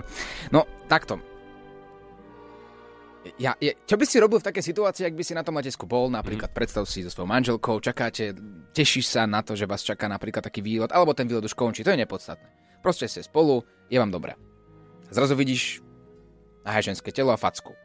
No, 0.56 0.63
takto. 0.88 1.20
Ja, 3.36 3.60
ja, 3.60 3.75
čo 3.75 4.00
by 4.00 4.06
si 4.08 4.24
robil 4.24 4.39
v 4.39 4.48
takej 4.48 4.72
situácii, 4.72 5.03
ak 5.03 5.20
by 5.20 5.24
si 5.27 5.36
na 5.36 5.44
tom 5.44 5.60
letisku 5.60 5.84
bol, 5.84 6.08
napríklad 6.08 6.48
mm. 6.48 6.56
predstav 6.56 6.88
si 6.88 7.03
so 7.03 7.12
svojou 7.12 7.27
manželkou, 7.27 7.75
čakáte, 7.84 8.32
tešíš 8.72 9.20
sa 9.20 9.27
na 9.27 9.44
to, 9.44 9.51
že 9.53 9.68
vás 9.68 9.84
čaká 9.84 10.08
napríklad 10.08 10.48
taký 10.48 10.63
výlet, 10.63 10.96
alebo 10.96 11.12
ten 11.12 11.27
výlet 11.27 11.44
už 11.44 11.53
končí, 11.53 11.84
to 11.84 11.91
je 11.91 12.01
nepodstatné. 12.01 12.61
Proste 12.82 13.06
ste 13.06 13.22
spolu, 13.22 13.62
je 13.88 13.98
vám 14.02 14.10
dobré. 14.10 14.34
Zrazu 15.14 15.38
vidíš 15.38 15.86
nahé 16.66 16.82
ženské 16.82 17.14
telo 17.14 17.30
a 17.30 17.38
facku. 17.38 17.78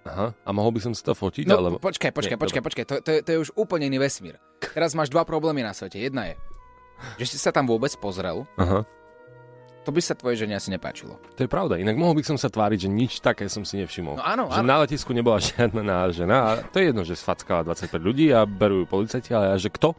Aha, 0.00 0.32
a 0.32 0.50
mohol 0.50 0.72
by 0.74 0.80
som 0.80 0.92
si 0.96 1.04
to 1.04 1.12
fotiť? 1.12 1.44
No, 1.44 1.60
alebo... 1.60 1.76
počkaj, 1.76 2.08
počkaj, 2.10 2.36
Nie, 2.36 2.40
počkaj, 2.40 2.62
počkaj, 2.64 2.84
to, 2.88 2.94
to, 3.04 3.10
je, 3.12 3.18
to 3.20 3.30
je 3.36 3.38
už 3.44 3.50
úplne 3.52 3.84
iný 3.84 4.00
vesmír. 4.00 4.40
Teraz 4.72 4.96
máš 4.96 5.12
dva 5.12 5.28
problémy 5.28 5.60
na 5.60 5.76
svete. 5.76 6.00
Jedna 6.00 6.32
je, 6.32 6.34
že 7.20 7.36
si 7.36 7.36
sa 7.36 7.52
tam 7.52 7.68
vôbec 7.68 7.92
pozrel, 8.00 8.48
Aha. 8.56 8.80
to 9.84 9.92
by 9.92 10.00
sa 10.00 10.16
tvojej 10.16 10.48
žene 10.48 10.56
asi 10.56 10.72
nepáčilo. 10.72 11.20
To 11.36 11.40
je 11.44 11.50
pravda, 11.52 11.76
inak 11.76 12.00
mohol 12.00 12.16
by 12.16 12.24
som 12.24 12.40
sa 12.40 12.48
tváriť, 12.48 12.88
že 12.88 12.90
nič 12.90 13.20
také 13.20 13.44
som 13.52 13.60
si 13.60 13.76
nevšimol. 13.76 14.16
No 14.16 14.24
áno, 14.24 14.48
že 14.48 14.64
áno. 14.64 14.68
na 14.72 14.76
letisku 14.80 15.12
nebola 15.12 15.36
žiadna 15.52 16.08
žena 16.16 16.36
a 16.40 16.50
to 16.64 16.80
je 16.80 16.96
jedno, 16.96 17.04
že 17.04 17.12
sfackala 17.12 17.68
25 17.68 18.00
ľudí 18.00 18.32
a 18.32 18.48
berú 18.48 18.82
ju 18.82 18.86
policajti, 18.88 19.36
ale 19.36 19.60
že 19.60 19.68
kto? 19.68 19.92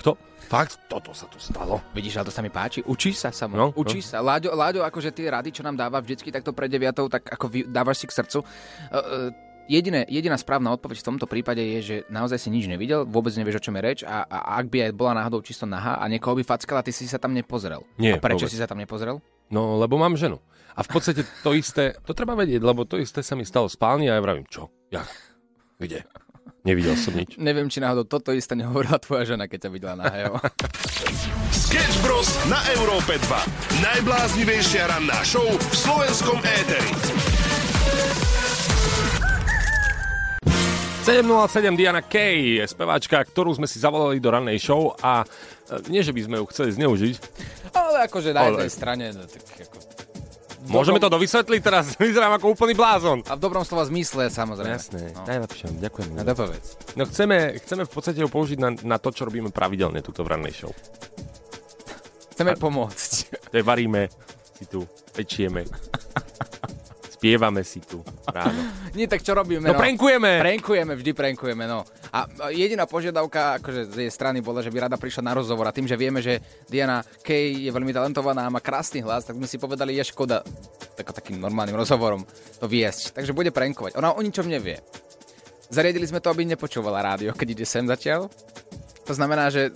Kto? 0.00 0.16
Fakt, 0.44 0.76
toto 0.92 1.16
sa 1.16 1.24
tu 1.24 1.40
stalo. 1.40 1.80
Vidíš, 1.96 2.20
ale 2.20 2.28
to 2.28 2.34
sa 2.34 2.44
mi 2.44 2.52
páči. 2.52 2.84
Učí 2.84 3.16
sa 3.16 3.32
samo. 3.32 3.56
No, 3.56 3.72
No, 3.72 3.80
Učí 3.80 4.04
sa. 4.04 4.20
Láďo, 4.20 4.52
Láďo, 4.52 4.84
akože 4.84 5.08
tie 5.08 5.32
rady, 5.32 5.50
čo 5.50 5.64
nám 5.64 5.80
dáva 5.80 6.04
vždycky 6.04 6.28
takto 6.28 6.52
pre 6.52 6.68
deviatou, 6.68 7.08
tak 7.08 7.24
ako 7.32 7.48
vy, 7.48 7.60
dávaš 7.64 8.04
si 8.04 8.06
k 8.06 8.16
srdcu. 8.20 8.38
Uh, 8.40 8.48
uh, 8.92 9.54
Jediné, 9.64 10.04
jediná 10.12 10.36
správna 10.36 10.76
odpoveď 10.76 11.00
v 11.00 11.08
tomto 11.08 11.24
prípade 11.24 11.64
je, 11.64 11.78
že 11.80 11.96
naozaj 12.12 12.36
si 12.36 12.52
nič 12.52 12.68
nevidel, 12.68 13.08
vôbec 13.08 13.32
nevieš, 13.32 13.56
o 13.56 13.64
čom 13.64 13.80
je 13.80 13.82
reč 13.82 13.98
a, 14.04 14.20
a, 14.28 14.60
ak 14.60 14.68
by 14.68 14.84
aj 14.84 14.92
bola 14.92 15.16
náhodou 15.16 15.40
čisto 15.40 15.64
nahá 15.64 15.96
a 15.96 16.04
niekoho 16.04 16.36
by 16.36 16.44
fackala, 16.44 16.84
ty 16.84 16.92
si 16.92 17.08
sa 17.08 17.16
tam 17.16 17.32
nepozrel. 17.32 17.80
Nie, 17.96 18.20
a 18.20 18.20
prečo 18.20 18.44
vôbec. 18.44 18.52
si 18.52 18.60
sa 18.60 18.68
tam 18.68 18.76
nepozrel? 18.76 19.24
No, 19.48 19.80
lebo 19.80 19.96
mám 19.96 20.20
ženu. 20.20 20.36
A 20.76 20.84
v 20.84 20.88
podstate 20.92 21.24
to 21.40 21.56
isté, 21.56 21.96
to 22.04 22.12
treba 22.12 22.36
vedieť, 22.36 22.60
lebo 22.60 22.84
to 22.84 23.00
isté 23.00 23.24
sa 23.24 23.32
mi 23.40 23.48
stalo 23.48 23.64
spálni 23.64 24.12
a 24.12 24.18
ja 24.18 24.20
vravím, 24.20 24.44
čo? 24.52 24.68
Ja? 24.92 25.00
Kde? 25.80 26.04
Nevidel 26.64 26.96
som 26.96 27.12
nič. 27.12 27.36
Neviem, 27.36 27.68
či 27.68 27.76
náhodou 27.76 28.08
toto 28.08 28.32
isté 28.32 28.56
nehovorila 28.56 28.96
tvoja 28.96 29.36
žena, 29.36 29.44
keď 29.44 29.68
ťa 29.68 29.70
videla 29.70 29.94
nahého. 30.00 30.40
Sketch 31.52 32.00
Bros. 32.00 32.24
na 32.48 32.56
Európe 32.72 33.20
2. 33.20 33.84
Najbláznivejšia 33.84 34.88
ranná 34.88 35.20
show 35.28 35.44
v 35.44 35.74
slovenskom 35.76 36.40
éteri. 36.40 36.88
707 41.04 41.76
Diana 41.76 42.00
Kay 42.00 42.56
je 42.56 42.64
speváčka, 42.64 43.20
ktorú 43.20 43.52
sme 43.52 43.68
si 43.68 43.76
zavolali 43.76 44.16
do 44.16 44.32
rannej 44.32 44.56
show 44.56 44.96
a 45.04 45.20
e, 45.20 45.92
nie, 45.92 46.00
že 46.00 46.16
by 46.16 46.20
sme 46.24 46.36
ju 46.40 46.44
chceli 46.48 46.70
zneužiť. 46.80 47.14
Ale 47.76 48.08
akože 48.08 48.32
na 48.32 48.40
Ale- 48.40 48.64
jednej 48.64 48.72
strane, 48.72 49.04
no, 49.12 49.28
tak 49.28 49.68
ako... 49.68 50.03
Môžeme 50.64 50.96
to 50.96 51.06
dobrom- 51.06 51.20
dovysvetliť 51.20 51.60
teraz? 51.60 51.84
Vyzerám 52.00 52.36
ako 52.36 52.52
úplný 52.52 52.72
blázon. 52.72 53.20
A 53.24 53.34
v 53.34 53.40
dobrom 53.40 53.62
slova 53.62 53.84
zmysle, 53.84 54.28
samozrejme. 54.28 54.74
Jasné, 54.74 55.02
No. 55.12 55.24
najlepšie, 55.24 55.66
ďakujem. 55.76 56.08
A 56.14 56.22
dopovedz. 56.22 56.66
No 56.94 57.04
chceme, 57.04 57.36
chceme 57.58 57.82
v 57.82 57.90
podstate 57.90 58.20
ho 58.20 58.28
použiť 58.28 58.58
na, 58.58 58.70
na 58.72 58.96
to, 58.96 59.08
čo 59.08 59.24
robíme 59.24 59.48
pravidelne 59.48 60.00
tuto 60.00 60.22
v 60.22 60.32
rannej 60.32 60.54
show. 60.54 60.72
Chceme 62.32 62.56
pomôcť. 62.56 63.12
To 63.54 63.62
je 63.62 63.62
varíme 63.62 64.10
si 64.50 64.66
tu, 64.66 64.82
pečieme, 65.14 65.62
spievame 67.08 67.62
si 67.62 67.78
tu 67.78 68.02
ráno. 68.26 68.58
Nie, 68.92 69.06
tak 69.06 69.22
čo 69.22 69.30
robíme? 69.30 69.62
No 69.62 69.78
prankujeme! 69.78 70.42
Prankujeme, 70.42 70.92
vždy 70.92 71.10
prankujeme, 71.14 71.64
no. 71.64 71.86
A 72.14 72.30
jediná 72.54 72.86
požiadavka 72.86 73.58
akože 73.58 73.90
z 73.90 74.06
jej 74.06 74.12
strany 74.14 74.38
bola, 74.38 74.62
že 74.62 74.70
by 74.70 74.86
rada 74.86 74.94
prišla 74.94 75.26
na 75.26 75.34
rozhovor 75.34 75.66
a 75.66 75.74
tým, 75.74 75.90
že 75.90 75.98
vieme, 75.98 76.22
že 76.22 76.38
Diana 76.70 77.02
Kay 77.02 77.66
je 77.66 77.70
veľmi 77.74 77.90
talentovaná 77.90 78.46
a 78.46 78.54
má 78.54 78.62
krásny 78.62 79.02
hlas, 79.02 79.26
tak 79.26 79.34
sme 79.34 79.50
si 79.50 79.58
povedali, 79.58 79.98
je 79.98 80.14
škoda 80.14 80.46
tako, 80.94 81.10
takým 81.10 81.42
normálnym 81.42 81.74
rozhovorom 81.74 82.22
to 82.62 82.70
viesť. 82.70 83.18
Takže 83.18 83.34
bude 83.34 83.50
prankovať. 83.50 83.98
Ona 83.98 84.14
o 84.14 84.22
ničom 84.22 84.46
nevie. 84.46 84.78
Zariadili 85.74 86.06
sme 86.06 86.22
to, 86.22 86.30
aby 86.30 86.46
nepočúvala 86.46 87.02
rádio, 87.02 87.34
keď 87.34 87.48
ide 87.50 87.66
sem 87.66 87.82
zatiaľ. 87.82 88.30
To 89.10 89.12
znamená, 89.12 89.50
že 89.50 89.74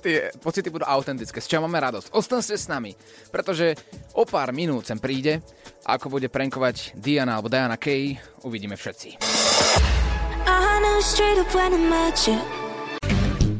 tie 0.00 0.32
pocity 0.40 0.72
budú 0.72 0.88
autentické, 0.88 1.36
z 1.44 1.52
čoho 1.52 1.68
máme 1.68 1.84
radosť. 1.84 2.16
Ostaňte 2.16 2.56
s 2.56 2.64
nami, 2.64 2.96
pretože 3.28 3.76
o 4.16 4.24
pár 4.24 4.56
minút 4.56 4.88
sem 4.88 4.96
príde 4.96 5.44
a 5.84 6.00
ako 6.00 6.16
bude 6.16 6.32
prankovať 6.32 6.96
Diana 6.96 7.36
alebo 7.36 7.52
Diana 7.52 7.76
Kay, 7.76 8.16
uvidíme 8.40 8.72
všetci. 8.72 9.93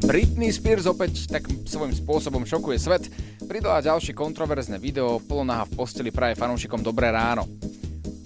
Britney 0.04 0.50
Spears 0.50 0.84
opäť 0.84 1.30
tak 1.30 1.46
svojím 1.64 1.94
spôsobom 1.94 2.42
šokuje 2.42 2.74
svet. 2.74 3.06
Pridala 3.40 3.78
ďalšie 3.78 4.10
kontroverzné 4.12 4.76
video, 4.76 5.18
polonaha 5.18 5.62
v 5.64 5.78
posteli 5.78 6.10
praje 6.10 6.34
fanúšikom 6.34 6.82
Dobré 6.82 7.14
ráno. 7.14 7.46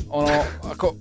Ono, 0.08 0.38
ako... 0.66 0.96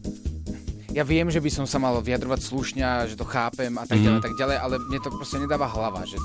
Ja 0.92 1.02
viem, 1.02 1.30
že 1.30 1.40
by 1.40 1.48
som 1.48 1.64
sa 1.64 1.78
mal 1.78 1.96
vyjadrovať 1.98 2.42
slušne, 2.42 2.82
že 3.06 3.16
to 3.16 3.24
chápem 3.24 3.72
a 3.74 3.86
tak 3.86 3.98
ďalej, 3.98 4.20
Mhm. 4.20 4.26
tak 4.26 4.34
ďalej, 4.36 4.58
ale 4.58 4.76
mne 4.82 5.00
to 5.00 5.10
proste 5.10 5.38
nedáva 5.38 5.68
hlava, 5.68 6.04
že... 6.04 6.18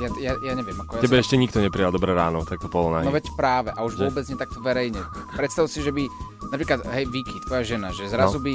Ja, 0.00 0.08
ja, 0.16 0.32
ja 0.40 0.52
neviem, 0.54 0.74
ako 0.74 0.98
ja 0.98 1.04
Tebe 1.04 1.18
sa... 1.18 1.22
ešte 1.22 1.36
nikto 1.36 1.60
neprijal 1.60 1.90
dobré 1.90 2.10
ráno, 2.10 2.42
tak 2.42 2.58
to 2.58 2.66
bolo 2.66 2.90
na 2.90 3.04
No 3.04 3.12
veď 3.12 3.28
práve, 3.34 3.70
a 3.70 3.82
už 3.82 3.94
Že? 3.94 4.02
vôbec 4.08 4.24
nie 4.24 4.34
takto 4.34 4.58
verejne. 4.58 5.04
Predstav 5.32 5.68
si, 5.68 5.78
že 5.78 5.92
by, 5.92 6.08
napríklad, 6.48 6.80
hej, 6.88 7.04
Vicky, 7.06 7.36
tvoja 7.44 7.60
žena, 7.62 7.92
že 7.92 8.08
zrazu 8.08 8.40
No. 8.40 8.44
by 8.48 8.54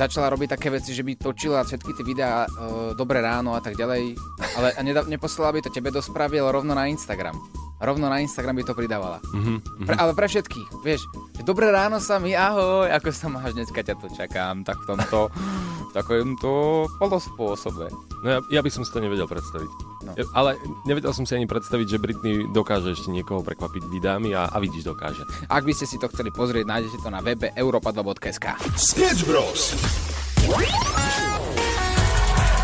začala 0.00 0.32
robiť 0.32 0.56
také 0.56 0.72
veci, 0.72 0.96
že 0.96 1.04
by 1.04 1.12
točila 1.20 1.60
všetky 1.60 1.92
tie 1.92 2.04
videá 2.04 2.48
uh, 2.48 2.96
Dobré 2.96 3.20
ráno 3.20 3.52
a 3.52 3.60
tak 3.60 3.76
ďalej, 3.76 4.16
ale 4.56 4.68
a 4.72 4.80
neda, 4.80 5.04
neposlala 5.04 5.52
by 5.52 5.60
to 5.60 5.70
tebe 5.70 5.92
do 5.92 6.00
správy, 6.00 6.40
ale 6.40 6.56
rovno 6.56 6.72
na 6.72 6.88
Instagram. 6.88 7.36
Rovno 7.80 8.12
na 8.12 8.20
Instagram 8.20 8.60
by 8.60 8.64
to 8.64 8.76
pridávala. 8.76 9.24
Mhm, 9.32 9.84
Pre, 9.88 9.96
ale 9.96 10.12
pre 10.12 10.28
všetkých, 10.28 10.84
vieš, 10.84 11.04
dobré 11.44 11.72
ráno 11.72 11.96
sa 11.96 12.20
mi, 12.20 12.36
ahoj, 12.36 12.88
ako 12.92 13.08
sa 13.08 13.32
máš, 13.32 13.56
dneska 13.56 13.80
ťa 13.80 13.94
tu 13.96 14.08
čakám, 14.12 14.64
tak 14.64 14.80
v 14.84 14.96
tomto, 14.96 15.18
takomto 15.90 16.86
polospôsobe. 16.96 17.90
No 18.22 18.28
ja, 18.28 18.38
ja 18.48 18.60
by 18.60 18.70
som 18.70 18.82
si 18.86 18.90
to 18.92 19.02
nevedel 19.02 19.26
predstaviť. 19.26 19.70
No. 20.04 20.12
Ja, 20.16 20.24
ale 20.32 20.56
nevedel 20.86 21.12
som 21.12 21.24
si 21.24 21.34
ani 21.34 21.44
predstaviť, 21.44 21.86
že 21.86 22.02
Britney 22.02 22.48
dokáže 22.48 22.94
ešte 22.94 23.12
niekoho 23.12 23.44
prekvapiť 23.44 23.82
videami 23.90 24.32
a, 24.32 24.48
a 24.48 24.56
vidíš, 24.60 24.88
dokáže. 24.88 25.24
Ak 25.48 25.64
by 25.64 25.72
ste 25.74 25.86
si 25.88 25.96
to 26.00 26.08
chceli 26.08 26.30
pozrieť, 26.32 26.64
nájdete 26.64 26.98
to 27.00 27.08
na 27.12 27.20
webe 27.20 27.52
europa2.sk. 27.52 28.46
Sketch 28.76 29.22
Bros. 29.28 29.76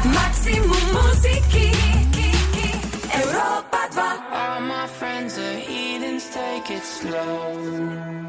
Maximum 0.07 0.85
muziky. 0.95 1.75
Europa 3.17 3.81
2. 3.91 4.37
All 4.37 4.61
my 4.61 4.87
friends 4.87 5.39
are 5.39 5.59
heathens, 5.59 6.29
take 6.31 6.71
it 6.71 6.85
slow. 6.85 8.26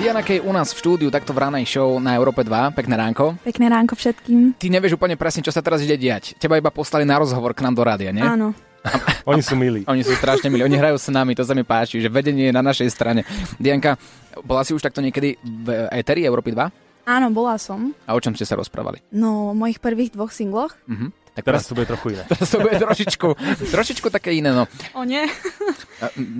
Diana 0.00 0.24
Kej 0.24 0.40
u 0.40 0.48
nás 0.48 0.72
v 0.72 0.80
štúdiu, 0.80 1.08
takto 1.12 1.36
v 1.36 1.44
ranej 1.44 1.68
show 1.68 2.00
na 2.00 2.16
Európe 2.16 2.40
2. 2.40 2.72
Pekné 2.72 2.96
ránko. 2.96 3.36
Pekné 3.44 3.68
ránko 3.68 3.92
všetkým. 3.92 4.56
Ty 4.56 4.66
nevieš 4.72 4.96
úplne 4.96 5.12
presne, 5.12 5.44
čo 5.44 5.52
sa 5.52 5.60
teraz 5.60 5.84
ide 5.84 6.00
diať. 6.00 6.34
Teba 6.40 6.56
iba 6.56 6.72
poslali 6.72 7.04
na 7.04 7.20
rozhovor 7.20 7.52
k 7.52 7.60
nám 7.60 7.76
do 7.76 7.84
rádia, 7.84 8.08
nie? 8.08 8.24
Áno. 8.24 8.56
Oni 9.30 9.44
sú 9.44 9.60
milí. 9.60 9.84
Oni 9.84 10.00
sú 10.00 10.16
strašne 10.16 10.48
milí, 10.48 10.64
oni 10.64 10.80
hrajú 10.80 10.96
s 10.96 11.12
nami, 11.12 11.36
to 11.36 11.44
sa 11.44 11.52
mi 11.52 11.68
páči, 11.68 12.00
že 12.00 12.08
vedenie 12.08 12.48
je 12.48 12.54
na 12.56 12.64
našej 12.64 12.88
strane. 12.88 13.28
Dianka, 13.60 14.00
bola 14.40 14.64
si 14.64 14.72
už 14.72 14.80
takto 14.80 15.04
niekedy 15.04 15.36
v 15.44 15.68
Eteri 15.92 16.24
Európy 16.24 16.56
2? 16.56 17.04
Áno, 17.04 17.26
bola 17.28 17.60
som. 17.60 17.92
A 18.08 18.16
o 18.16 18.20
čom 18.24 18.32
ste 18.32 18.48
sa 18.48 18.56
rozprávali? 18.56 19.04
No, 19.12 19.52
o 19.52 19.54
mojich 19.56 19.84
prvých 19.84 20.16
dvoch 20.16 20.32
singloch. 20.32 20.76
Mhm. 20.88 21.12
Tak 21.30 21.42
Teraz 21.42 21.62
to 21.64 21.72
bude 21.72 21.86
trochu 21.86 22.12
iné. 22.12 22.22
Teraz 22.30 22.48
to 22.48 22.58
bude 22.58 22.74
trošičku, 22.74 23.28
trošičku 23.68 24.08
také 24.08 24.32
iné, 24.32 24.50
no. 24.50 24.66
O 24.92 25.02
nie. 25.02 25.24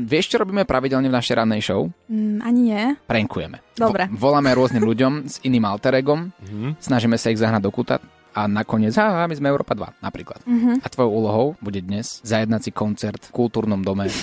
Vieš, 0.04 0.26
čo 0.28 0.36
robíme 0.38 0.64
pravidelne 0.64 1.06
v 1.06 1.14
našej 1.14 1.34
rannej 1.36 1.60
show? 1.60 1.86
Mm, 2.06 2.38
ani 2.40 2.60
nie. 2.64 2.82
Prankujeme. 3.02 3.60
Dobre. 3.72 4.08
Vo- 4.08 4.28
voláme 4.28 4.50
rôznym 4.50 4.82
ľuďom 4.82 5.12
s 5.26 5.38
iným 5.40 5.64
alter 5.64 5.94
egom, 5.96 6.32
Mhm. 6.40 6.78
snažíme 6.78 7.14
sa 7.14 7.28
ich 7.28 7.38
zahnať 7.38 7.60
do 7.60 7.70
kuta 7.70 8.00
a 8.34 8.46
nakoniec, 8.46 8.94
a 8.98 9.26
my 9.26 9.34
sme 9.34 9.50
Európa 9.50 9.74
2 9.74 10.02
napríklad. 10.02 10.42
Mhm. 10.46 10.82
A 10.82 10.86
tvojou 10.86 11.10
úlohou 11.10 11.46
bude 11.58 11.82
dnes 11.82 12.22
zajednať 12.22 12.60
si 12.66 12.70
koncert 12.70 13.20
v 13.28 13.34
kultúrnom 13.34 13.82
dome. 13.82 14.08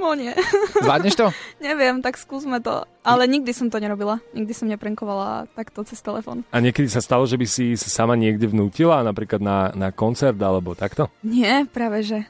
O 0.00 0.16
nie. 0.16 0.32
Zvládneš 0.80 1.12
to? 1.12 1.28
Neviem, 1.60 2.00
tak 2.00 2.16
skúsme 2.16 2.56
to. 2.64 2.88
Ale 3.04 3.28
nikdy 3.28 3.52
som 3.52 3.68
to 3.68 3.76
nerobila. 3.76 4.16
Nikdy 4.32 4.52
som 4.56 4.66
neprenkovala 4.72 5.44
takto 5.52 5.84
cez 5.84 6.00
telefón. 6.00 6.40
A 6.48 6.64
niekedy 6.64 6.88
sa 6.88 7.04
stalo, 7.04 7.28
že 7.28 7.36
by 7.36 7.44
si 7.44 7.76
sa 7.76 7.92
sama 7.92 8.16
niekde 8.16 8.48
vnútila, 8.48 9.04
napríklad 9.04 9.44
na, 9.44 9.68
na 9.76 9.92
koncert 9.92 10.40
alebo 10.40 10.72
takto? 10.72 11.12
Nie, 11.20 11.68
práve 11.68 12.00
že. 12.00 12.24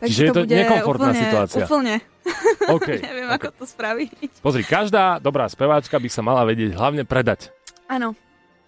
Takže 0.00 0.08
Čiže 0.16 0.24
je 0.24 0.32
to 0.32 0.42
bude 0.48 0.56
nekomfortná 0.64 1.12
úplne, 1.12 1.20
situácia. 1.20 1.64
Úplne. 1.68 1.94
OK. 2.76 2.88
Neviem, 3.04 3.28
ako 3.28 3.48
to 3.52 3.64
spraviť. 3.68 4.40
Pozri, 4.40 4.64
každá 4.64 5.20
dobrá 5.20 5.44
speváčka 5.44 6.00
by 6.00 6.08
sa 6.08 6.24
mala 6.24 6.40
vedieť 6.48 6.72
hlavne 6.72 7.04
predať. 7.04 7.52
Áno. 7.84 8.16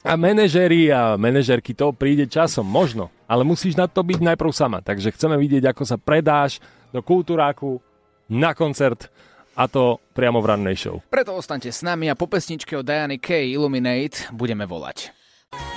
A 0.02 0.18
manažéri 0.18 0.90
a 0.90 1.14
manažerky 1.14 1.78
to 1.78 1.94
príde 1.94 2.26
časom, 2.26 2.66
možno. 2.66 3.06
Ale 3.30 3.47
musíš 3.47 3.78
na 3.78 3.87
to 3.87 4.02
byť 4.02 4.18
najprv 4.35 4.50
sama. 4.50 4.82
Takže 4.82 5.14
chceme 5.14 5.38
vidieť, 5.38 5.71
ako 5.71 5.82
sa 5.87 5.94
predáš 5.94 6.59
do 6.90 6.99
kultúráku 7.06 7.78
na 8.26 8.50
koncert 8.50 9.06
a 9.54 9.71
to 9.71 10.02
priamo 10.11 10.42
v 10.42 10.49
rannej 10.50 10.76
show. 10.76 10.99
Preto 11.06 11.38
ostaňte 11.38 11.71
s 11.71 11.87
nami 11.87 12.11
a 12.11 12.18
po 12.18 12.26
pesničke 12.26 12.75
od 12.75 12.82
Diany 12.82 13.23
K. 13.23 13.47
Illuminate 13.54 14.26
budeme 14.35 14.66
volať. 14.66 15.14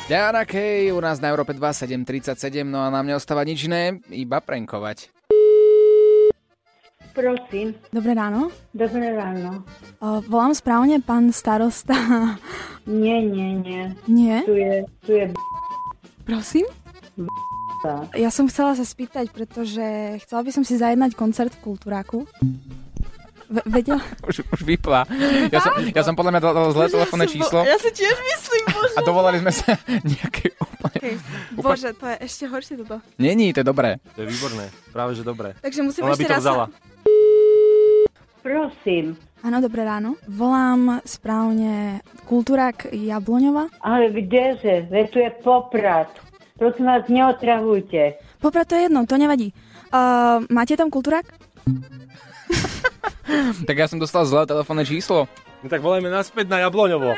Diana 0.10 0.46
K. 0.46 0.86
u 0.90 1.00
nás 1.02 1.22
na 1.22 1.30
Európe 1.30 1.54
2 1.54 1.62
737, 1.62 2.66
no 2.66 2.82
a 2.82 2.94
nám 2.94 3.06
neostáva 3.06 3.46
nič 3.46 3.70
iné, 3.70 4.00
iba 4.10 4.42
prankovať. 4.42 5.15
Prosím. 7.16 7.72
Dobré 7.90 8.12
ráno. 8.12 8.52
Dobré 8.70 9.16
ráno. 9.16 9.64
O, 9.98 10.20
volám 10.22 10.52
správne 10.52 11.00
pán 11.00 11.32
starosta. 11.32 11.96
Nie, 12.84 13.24
nie, 13.24 13.56
nie. 13.56 13.84
Nie? 14.06 14.44
Tu 14.44 14.54
je, 14.54 14.74
tu 15.00 15.12
je 15.14 15.26
Prosím? 16.22 16.68
b***a. 17.16 18.12
Ja 18.12 18.28
som 18.28 18.46
chcela 18.46 18.76
sa 18.76 18.84
spýtať, 18.84 19.32
pretože 19.32 19.80
chcela 20.22 20.44
by 20.44 20.52
som 20.52 20.62
si 20.62 20.76
zajednať 20.76 21.16
koncert 21.16 21.56
v 21.56 21.64
Kultúráku. 21.64 22.28
Ve- 23.46 23.64
vedela? 23.64 24.02
Už, 24.28 24.42
už 24.44 24.62
vypla. 24.66 25.06
Ja 25.48 25.62
som, 25.62 25.72
ja 25.80 26.04
som 26.04 26.18
podľa 26.18 26.32
mňa 26.34 26.42
dal, 26.42 26.52
dal 26.52 26.68
zlé 26.74 26.86
telefónne 26.90 27.30
číslo 27.30 27.62
bo- 27.62 27.70
Ja 27.70 27.78
si 27.78 27.94
tiež 27.94 28.12
myslím, 28.12 28.64
bože. 28.76 28.96
a 28.98 29.02
dovolali 29.06 29.38
sme 29.40 29.54
sa 29.54 29.78
nejaké 30.12 30.52
úplne... 30.58 31.00
Hej, 31.00 31.16
Bože, 31.54 31.94
to 31.94 32.10
je 32.10 32.16
ešte 32.26 32.44
horšie 32.46 32.76
toto. 32.82 33.00
Není, 33.16 33.54
to 33.54 33.62
je 33.62 33.68
dobré. 33.68 34.02
To 34.18 34.26
je 34.26 34.28
výborné. 34.28 34.66
Práve, 34.90 35.14
že 35.14 35.22
dobré. 35.22 35.54
Takže 35.62 35.80
musím 35.80 36.04
Ona 36.04 36.12
by 36.12 36.18
ešte 36.18 36.28
to 36.28 36.36
raz... 36.36 36.44
vzala. 36.44 36.66
Prosím. 38.76 39.16
Áno, 39.40 39.64
dobré 39.64 39.88
ráno. 39.88 40.20
Volám 40.28 41.00
správne 41.08 42.04
Kultúrak 42.28 42.92
Jabloňova. 42.92 43.72
Ale 43.80 44.12
kdeže? 44.12 44.92
Veď 44.92 45.06
tu 45.08 45.18
je 45.24 45.32
Poprad. 45.40 46.12
Prosím 46.60 46.86
vás, 46.92 47.08
neotravujte. 47.08 48.20
Poprad 48.44 48.68
to 48.68 48.76
je 48.76 48.92
jedno, 48.92 49.08
to 49.08 49.16
nevadí. 49.16 49.56
Uh, 49.96 50.44
máte 50.52 50.76
tam 50.76 50.92
Kultúrak? 50.92 51.24
Tak 53.66 53.74
ja 53.74 53.90
som 53.90 53.98
dostal 53.98 54.22
zlé 54.30 54.46
telefónne 54.46 54.86
číslo. 54.86 55.26
No 55.66 55.68
tak 55.72 55.82
volajme 55.82 56.14
naspäť 56.14 56.46
na 56.46 56.62
Jabloňovo. 56.62 57.18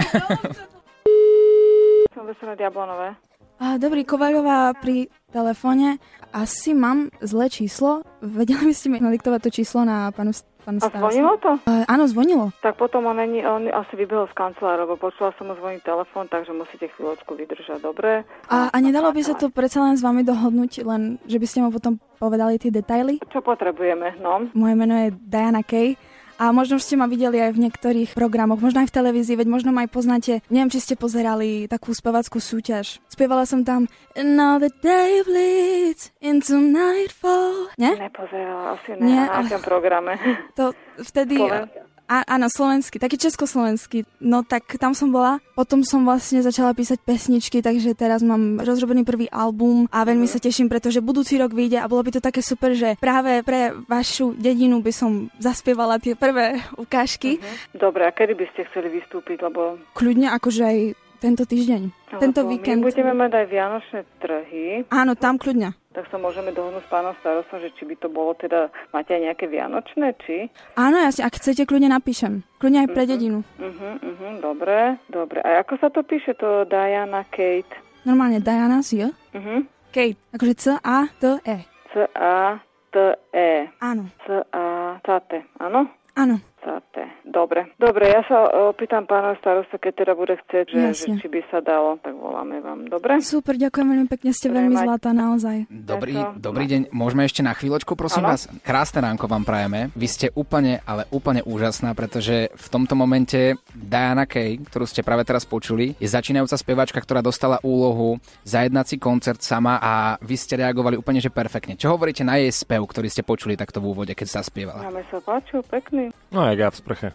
Som 2.16 2.24
Veselé 2.24 2.56
Diablonové. 2.56 3.20
Uh, 3.60 3.76
dobrý, 3.76 4.08
Kovaľová 4.08 4.72
pri 4.80 5.12
telefóne. 5.36 6.00
Asi 6.32 6.72
mám 6.72 7.12
zlé 7.20 7.52
číslo. 7.52 8.08
Vedeli 8.24 8.72
by 8.72 8.74
ste 8.74 8.88
mi 8.88 9.04
nadiktovať 9.04 9.52
to 9.52 9.52
číslo 9.52 9.84
na 9.84 10.16
panu, 10.16 10.32
panu 10.68 10.84
A 10.84 10.92
starostu? 10.92 11.16
zvonilo 11.16 11.34
to? 11.40 11.52
Uh, 11.64 11.88
áno, 11.88 12.04
zvonilo. 12.12 12.46
Tak 12.60 12.76
potom 12.76 13.08
on, 13.08 13.16
není, 13.16 13.40
on 13.48 13.72
asi 13.72 13.96
vybehol 13.96 14.28
z 14.28 14.36
kancelára, 14.36 14.84
lebo 14.84 15.00
počula 15.00 15.32
som 15.40 15.48
mu 15.48 15.56
zvoniť 15.56 15.80
telefón, 15.88 16.28
takže 16.28 16.52
musíte 16.52 16.92
chvíľočku 16.92 17.32
vydržať, 17.40 17.80
dobre? 17.80 18.28
A, 18.52 18.68
a 18.68 18.78
nedalo 18.84 19.16
by 19.16 19.24
sa 19.24 19.40
to 19.40 19.48
predsa 19.48 19.80
len 19.80 19.96
s 19.96 20.04
vami 20.04 20.28
dohodnúť, 20.28 20.84
len 20.84 21.16
že 21.24 21.40
by 21.40 21.48
ste 21.48 21.64
mu 21.64 21.72
potom 21.72 21.96
povedali 22.20 22.60
tie 22.60 22.68
detaily? 22.68 23.24
Čo 23.32 23.40
potrebujeme, 23.40 24.20
no? 24.20 24.52
Moje 24.52 24.76
meno 24.76 25.00
je 25.08 25.16
Diana 25.16 25.64
Kay. 25.64 25.96
A 26.38 26.54
možno 26.54 26.78
ste 26.78 26.94
ma 26.94 27.10
videli 27.10 27.42
aj 27.42 27.58
v 27.58 27.66
niektorých 27.66 28.14
programoch, 28.14 28.62
možno 28.62 28.86
aj 28.86 28.94
v 28.94 28.96
televízii, 29.02 29.42
veď 29.42 29.50
možno 29.50 29.74
ma 29.74 29.86
aj 29.86 29.90
poznáte. 29.90 30.34
Neviem, 30.54 30.70
či 30.70 30.86
ste 30.86 30.94
pozerali 30.94 31.66
takú 31.66 31.90
spevackú 31.98 32.38
súťaž. 32.38 33.02
Spievala 33.10 33.50
som 33.50 33.66
tam 33.66 33.90
Another 34.14 34.70
day 34.70 35.26
bleeds 35.26 36.14
into 36.22 36.62
nightfall. 36.62 37.74
Nie? 37.82 37.98
Nepozerala, 37.98 38.78
asi 38.78 38.94
ne, 39.02 39.18
na 39.18 39.42
akom 39.42 39.66
programe. 39.66 40.14
To 40.54 40.78
vtedy... 41.02 41.42
Slovenský. 41.42 41.87
A, 42.08 42.24
áno, 42.24 42.48
slovenský, 42.48 43.04
taký 43.04 43.20
československý. 43.20 44.08
No 44.24 44.40
tak 44.48 44.80
tam 44.80 44.96
som 44.96 45.12
bola. 45.12 45.44
Potom 45.60 45.84
som 45.84 46.08
vlastne 46.08 46.40
začala 46.40 46.72
písať 46.72 47.04
pesničky, 47.04 47.60
takže 47.60 47.92
teraz 48.00 48.24
mám 48.24 48.64
rozrobený 48.64 49.04
prvý 49.04 49.28
album 49.28 49.92
a 49.92 50.08
veľmi 50.08 50.24
sa 50.24 50.40
teším, 50.40 50.72
pretože 50.72 51.04
budúci 51.04 51.36
rok 51.36 51.52
vyjde 51.52 51.84
a 51.84 51.90
bolo 51.92 52.08
by 52.08 52.16
to 52.16 52.22
také 52.24 52.40
super, 52.40 52.72
že 52.72 52.96
práve 52.96 53.44
pre 53.44 53.76
vašu 53.92 54.40
dedinu 54.40 54.80
by 54.80 54.92
som 54.96 55.28
zaspievala 55.36 56.00
tie 56.00 56.16
prvé 56.16 56.64
ukážky. 56.80 57.44
Dobre, 57.76 58.08
a 58.08 58.16
kedy 58.16 58.40
by 58.40 58.46
ste 58.56 58.64
chceli 58.72 58.88
vystúpiť, 59.04 59.44
lebo... 59.44 59.76
Kľudne 59.92 60.32
akože 60.32 60.64
aj 60.64 60.78
tento 61.18 61.44
týždeň. 61.44 61.82
Tento 62.22 62.42
lebo 62.46 62.52
víkend. 62.56 62.80
My 62.82 62.88
budeme 62.88 63.14
mať 63.18 63.32
aj 63.36 63.46
vianočné 63.50 64.00
trhy, 64.22 64.66
Áno, 64.94 65.18
tam 65.18 65.36
kľudne. 65.36 65.74
Tak 65.98 66.14
sa 66.14 66.22
môžeme 66.22 66.54
dohodnúť 66.54 66.86
s 66.86 66.92
pánom 66.94 67.18
starostom, 67.26 67.58
že 67.58 67.74
či 67.74 67.90
by 67.90 67.98
to 67.98 68.06
bolo 68.06 68.38
teda... 68.38 68.70
Máte 68.94 69.18
aj 69.18 69.34
nejaké 69.34 69.50
vianočné, 69.50 70.14
či? 70.22 70.46
Áno, 70.78 71.02
jasne, 71.02 71.26
ak 71.26 71.42
chcete, 71.42 71.66
kľudne 71.66 71.90
napíšem. 71.90 72.46
Kľudne 72.62 72.86
aj 72.86 72.90
pre 72.94 73.04
dedinu. 73.10 73.42
Mhm, 73.58 73.90
mhm, 74.06 74.30
dobre, 74.46 75.02
dobre. 75.10 75.42
A 75.42 75.66
ako 75.66 75.74
sa 75.82 75.90
to 75.90 76.06
píše, 76.06 76.38
to 76.38 76.70
Diana 76.70 77.26
Kate? 77.34 77.74
Normálne 78.06 78.38
Diana 78.38 78.86
z 78.86 79.10
J. 79.10 79.18
Mhm. 79.34 79.66
Kate, 79.90 80.22
akože 80.38 80.54
C-A-T-E. 80.54 81.58
C-A-T-E. 81.90 83.50
Áno. 83.82 84.04
C-A-T, 84.22 85.32
áno? 85.58 85.82
Áno. 86.14 86.38
C-A-T. 86.64 86.96
Dobre. 87.30 87.70
Dobre, 87.78 88.10
ja 88.10 88.26
sa 88.26 88.50
e, 88.50 88.74
opýtam 88.74 89.06
pána 89.06 89.38
starosta, 89.38 89.78
keď 89.78 89.94
teda 90.04 90.14
bude 90.18 90.34
chcieť, 90.42 90.66
že, 90.74 90.82
že 90.96 91.08
či 91.22 91.28
by 91.30 91.42
sa 91.54 91.62
dalo, 91.62 92.02
tak 92.02 92.18
voláme 92.18 92.58
vám. 92.66 92.90
Dobre? 92.90 93.22
Super, 93.22 93.62
ďakujem 93.62 93.88
veľmi 93.94 94.10
pekne, 94.10 94.30
ste 94.34 94.50
veľmi 94.50 94.74
Mať- 94.74 94.86
zlatá, 94.90 95.10
naozaj. 95.14 95.70
Dobrý, 95.70 96.18
dobrý 96.40 96.66
deň. 96.66 96.82
Môžeme 96.90 97.30
ešte 97.30 97.46
na 97.46 97.54
chvíľočku, 97.54 97.94
prosím 97.94 98.26
Áno. 98.26 98.34
vás? 98.34 98.50
Krásne 98.66 99.06
ránko 99.06 99.30
vám 99.30 99.46
prajeme. 99.46 99.94
Vy 99.94 100.08
ste 100.10 100.28
úplne, 100.34 100.82
ale 100.90 101.06
úplne 101.14 101.46
úžasná, 101.46 101.94
pretože 101.94 102.50
v 102.50 102.68
tomto 102.74 102.98
momente 102.98 103.54
Diana 103.76 104.26
Kay, 104.26 104.58
ktorú 104.66 104.90
ste 104.90 105.06
práve 105.06 105.22
teraz 105.28 105.46
počuli, 105.46 105.94
je 106.02 106.10
začínajúca 106.10 106.58
speváčka, 106.58 106.98
ktorá 106.98 107.22
dostala 107.22 107.62
úlohu 107.62 108.18
zajednať 108.48 108.86
si 108.88 108.96
koncert 108.98 109.44
sama 109.44 109.78
a 109.78 110.18
vy 110.24 110.34
ste 110.34 110.58
reagovali 110.58 110.98
úplne, 110.98 111.22
že 111.22 111.30
perfektne. 111.30 111.78
Čo 111.78 111.94
hovoríte 111.94 112.26
na 112.26 112.42
jej 112.42 112.50
spev, 112.50 112.88
ktorý 112.88 113.12
ste 113.12 113.22
počuli 113.22 113.54
takto 113.60 113.78
v 113.84 113.94
úvode, 113.94 114.16
keď 114.18 114.28
sa 114.28 114.42
spievala? 114.42 114.88
Máme 114.88 115.04
sa 115.12 115.20
páčil, 115.22 115.60
pekný. 115.68 116.10
No 116.32 116.47
jak 116.54 116.60
ja 116.60 116.70
v 116.72 116.78
sprche. 116.78 117.08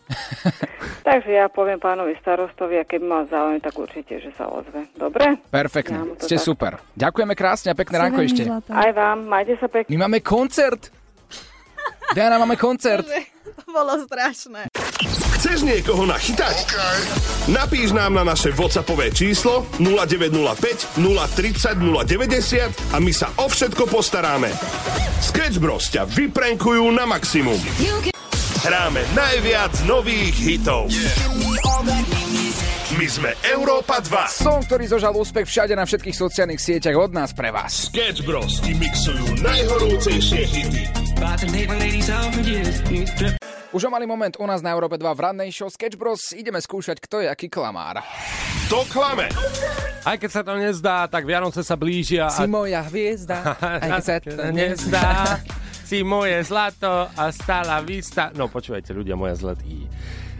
Takže 1.08 1.30
ja 1.34 1.46
poviem 1.50 1.82
pánovi 1.82 2.14
starostovi 2.22 2.78
a 2.78 2.84
keď 2.86 3.00
má 3.02 3.20
záujem, 3.26 3.58
tak 3.58 3.74
určite, 3.74 4.22
že 4.22 4.30
sa 4.38 4.46
ozve. 4.46 4.86
Dobre? 4.94 5.34
Ja 5.34 5.50
Perfektne, 5.50 6.14
to 6.16 6.26
ste 6.26 6.38
tak- 6.38 6.46
super. 6.46 6.72
Ďakujeme 6.94 7.34
krásne 7.34 7.74
a 7.74 7.76
pekné 7.76 7.96
ránko 7.98 8.20
ešte. 8.22 8.46
Aj 8.70 8.90
vám, 8.94 9.26
majte 9.26 9.58
sa 9.58 9.66
pekne. 9.66 9.90
My 9.90 10.06
máme 10.06 10.22
koncert! 10.22 10.94
Diana, 12.14 12.38
máme 12.38 12.54
koncert! 12.54 13.06
To 13.52 13.68
bolo 13.68 14.00
strašné. 14.08 14.72
Chceš 15.36 15.66
niekoho 15.66 16.08
nachytať? 16.08 16.72
Napíš 17.52 17.92
nám 17.92 18.16
na 18.16 18.24
naše 18.24 18.48
WhatsAppové 18.54 19.12
číslo 19.12 19.68
0905 19.76 20.96
030 20.96 21.76
090 21.76 22.94
a 22.94 22.96
my 22.96 23.12
sa 23.12 23.28
o 23.36 23.50
všetko 23.52 23.84
postaráme. 23.92 24.48
Sketch 25.20 25.60
Bros 25.60 25.90
ťa 25.92 26.08
vyprenkujú 26.08 26.86
na 26.96 27.04
maximum. 27.04 27.60
Hráme 28.62 29.02
najviac 29.18 29.74
nových 29.90 30.38
hitov. 30.38 30.86
My 32.94 33.06
sme 33.10 33.34
Európa 33.42 33.98
2. 33.98 34.06
Song, 34.30 34.62
ktorý 34.62 34.86
zožal 34.86 35.18
úspech 35.18 35.50
všade 35.50 35.74
na 35.74 35.82
všetkých 35.82 36.14
sociálnych 36.14 36.62
sieťach 36.62 36.94
od 36.94 37.10
nás 37.10 37.34
pre 37.34 37.50
vás. 37.50 37.90
Sketch 37.90 38.22
Bros 38.22 38.62
ti 38.62 38.78
mixujú 38.78 39.42
najhorúcejšie 39.42 40.42
hity. 40.46 40.82
Už 43.74 43.82
o 43.82 43.90
malý 43.90 44.06
moment 44.06 44.38
u 44.38 44.46
nás 44.46 44.62
na 44.62 44.70
Európe 44.70 44.94
2 44.94 45.10
v 45.10 45.18
rannej 45.26 45.50
show 45.50 45.66
Sketch 45.66 45.98
Bros. 45.98 46.30
Ideme 46.30 46.62
skúšať, 46.62 47.02
kto 47.02 47.26
je 47.26 47.34
aký 47.34 47.50
klamár. 47.50 47.98
To 48.70 48.86
klame. 48.86 49.26
Aj 50.06 50.14
keď 50.14 50.30
sa 50.30 50.46
to 50.46 50.54
nezdá, 50.54 51.10
tak 51.10 51.26
Vianoce 51.26 51.66
sa 51.66 51.74
blížia. 51.74 52.30
Si 52.30 52.46
moja 52.46 52.86
hviezda, 52.86 53.58
aj 53.82 53.90
keď 53.90 54.04
sa 54.06 54.14
to 54.22 54.54
nezdá. 54.54 55.10
Si 55.92 56.00
moje 56.00 56.40
zlato 56.48 56.88
a 56.88 57.28
stála 57.28 57.76
vista. 57.84 58.32
No 58.32 58.48
počúvajte, 58.48 58.96
ľudia, 58.96 59.12
moja 59.12 59.36
zlatý. 59.36 59.84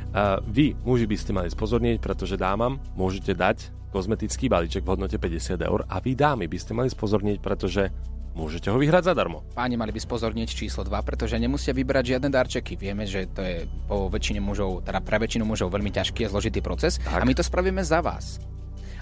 Uh, 0.09 0.41
vy, 0.49 0.73
muži, 0.81 1.05
by 1.05 1.17
ste 1.21 1.37
mali 1.37 1.53
spozornieť, 1.53 2.01
pretože 2.01 2.41
dámam 2.41 2.81
môžete 2.97 3.37
dať 3.37 3.69
kozmetický 3.93 4.49
balíček 4.49 4.81
v 4.81 4.97
hodnote 4.97 5.21
50 5.21 5.61
eur 5.61 5.85
a 5.85 6.01
vy 6.01 6.17
dámy 6.17 6.49
by 6.49 6.57
ste 6.57 6.73
mali 6.73 6.89
spozornieť, 6.89 7.45
pretože 7.45 7.93
môžete 8.33 8.73
ho 8.73 8.81
vyhrať 8.81 9.13
zadarmo. 9.13 9.45
Páni 9.53 9.77
mali 9.77 9.93
by 9.93 10.01
spozornieť 10.01 10.57
číslo 10.57 10.89
2, 10.89 10.89
pretože 11.05 11.37
nemusia 11.37 11.77
vybrať 11.77 12.17
žiadne 12.17 12.33
darčeky. 12.33 12.81
Vieme, 12.81 13.05
že 13.05 13.29
to 13.29 13.45
je 13.45 13.69
po 13.85 14.09
väčšine 14.09 14.41
mužov, 14.41 14.89
teda 14.89 15.05
pre 15.05 15.21
väčšinu 15.21 15.45
mužov 15.45 15.69
veľmi 15.69 15.93
ťažký 15.93 16.25
a 16.25 16.33
zložitý 16.33 16.65
proces 16.65 16.97
tak. 16.97 17.21
a 17.21 17.29
my 17.29 17.37
to 17.37 17.45
spravíme 17.45 17.85
za 17.85 18.01
vás. 18.01 18.41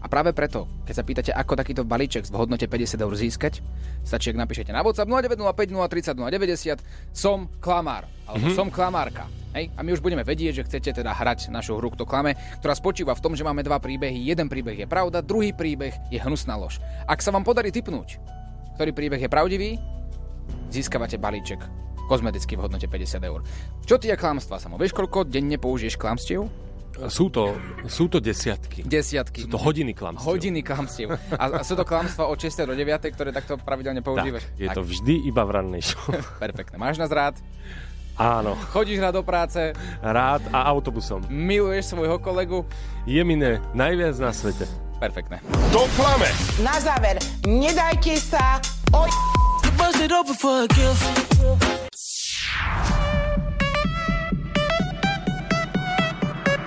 A 0.01 0.09
práve 0.09 0.33
preto, 0.33 0.65
keď 0.89 0.95
sa 0.97 1.05
pýtate, 1.05 1.31
ako 1.31 1.55
takýto 1.55 1.85
balíček 1.85 2.25
v 2.25 2.37
hodnote 2.37 2.65
50 2.65 2.97
eur 2.97 3.13
získať, 3.13 3.61
stačí, 4.01 4.33
ak 4.33 4.41
napíšete 4.41 4.73
na 4.73 4.81
WhatsApp 4.81 5.07
0905 5.07 5.77
030 5.77 6.17
090 6.17 6.81
som 7.13 7.53
klamár, 7.61 8.09
alebo 8.25 8.49
Mhm. 8.49 8.57
som 8.57 8.69
klamárka. 8.73 9.29
Hej? 9.53 9.69
A 9.75 9.83
my 9.83 9.93
už 9.93 10.01
budeme 10.01 10.23
vedieť, 10.23 10.63
že 10.63 10.67
chcete 10.67 11.03
teda 11.03 11.11
hrať 11.11 11.51
našu 11.51 11.77
hru 11.77 11.91
Kto 11.91 12.07
klame, 12.07 12.39
ktorá 12.63 12.73
spočíva 12.73 13.13
v 13.13 13.21
tom, 13.21 13.35
že 13.35 13.43
máme 13.43 13.61
dva 13.61 13.77
príbehy. 13.77 14.25
Jeden 14.25 14.47
príbeh 14.47 14.79
je 14.79 14.87
pravda, 14.87 15.21
druhý 15.21 15.51
príbeh 15.53 15.93
je 16.09 16.23
hnusná 16.23 16.55
lož. 16.55 16.79
Ak 17.05 17.21
sa 17.21 17.35
vám 17.35 17.43
podarí 17.43 17.69
typnúť, 17.69 18.17
ktorý 18.79 18.95
príbeh 18.95 19.21
je 19.21 19.29
pravdivý, 19.29 19.71
získavate 20.71 21.19
balíček 21.19 21.61
kozmetický 22.07 22.59
v 22.59 22.67
hodnote 22.67 22.91
50 22.91 23.23
eur. 23.23 23.43
Čo 23.87 23.95
ty 23.95 24.11
je 24.11 24.19
klamstva, 24.19 24.59
Samo? 24.59 24.75
Vieš, 24.75 24.95
koľko 24.95 25.23
denne 25.23 25.59
použiješ 25.59 25.95
klamstiev? 25.95 26.47
Sú 27.09 27.33
to, 27.33 27.57
sú 27.89 28.13
to 28.13 28.21
desiatky. 28.21 28.85
Desiatky. 28.85 29.47
Sú 29.47 29.49
to 29.49 29.57
hodiny 29.57 29.97
klamstiev. 29.97 30.29
Hodiny 30.29 30.61
klamstiev. 30.61 31.17
A, 31.33 31.61
a 31.61 31.65
sú 31.65 31.79
to 31.79 31.87
klamstva 31.87 32.29
od 32.29 32.37
6. 32.37 32.69
do 32.69 32.75
9., 32.77 33.01
ktoré 33.15 33.33
takto 33.33 33.57
pravidelne 33.57 34.05
používaš? 34.05 34.45
Tak, 34.45 34.61
je 34.61 34.69
to 34.69 34.83
vždy 34.85 35.15
iba 35.25 35.43
v 35.47 35.51
rannej 35.57 35.83
show. 35.87 36.13
Perfektne. 36.45 36.77
Máš 36.77 37.01
nás 37.01 37.09
rád? 37.09 37.41
Áno. 38.21 38.53
Chodíš 38.77 39.01
rád 39.01 39.17
do 39.17 39.25
práce? 39.25 39.73
Rád 40.05 40.45
a 40.53 40.69
autobusom. 40.69 41.25
Miluješ 41.33 41.97
svojho 41.97 42.21
kolegu? 42.21 42.69
Je 43.09 43.25
mi 43.25 43.39
ne, 43.39 43.65
najviac 43.73 44.21
na 44.21 44.35
svete. 44.37 44.69
Perfektné. 45.01 45.41
To 45.73 45.89
klame. 45.97 46.29
Na 46.61 46.77
záver, 46.77 47.17
nedajte 47.49 48.21
sa 48.21 48.61
oj... 48.93 49.09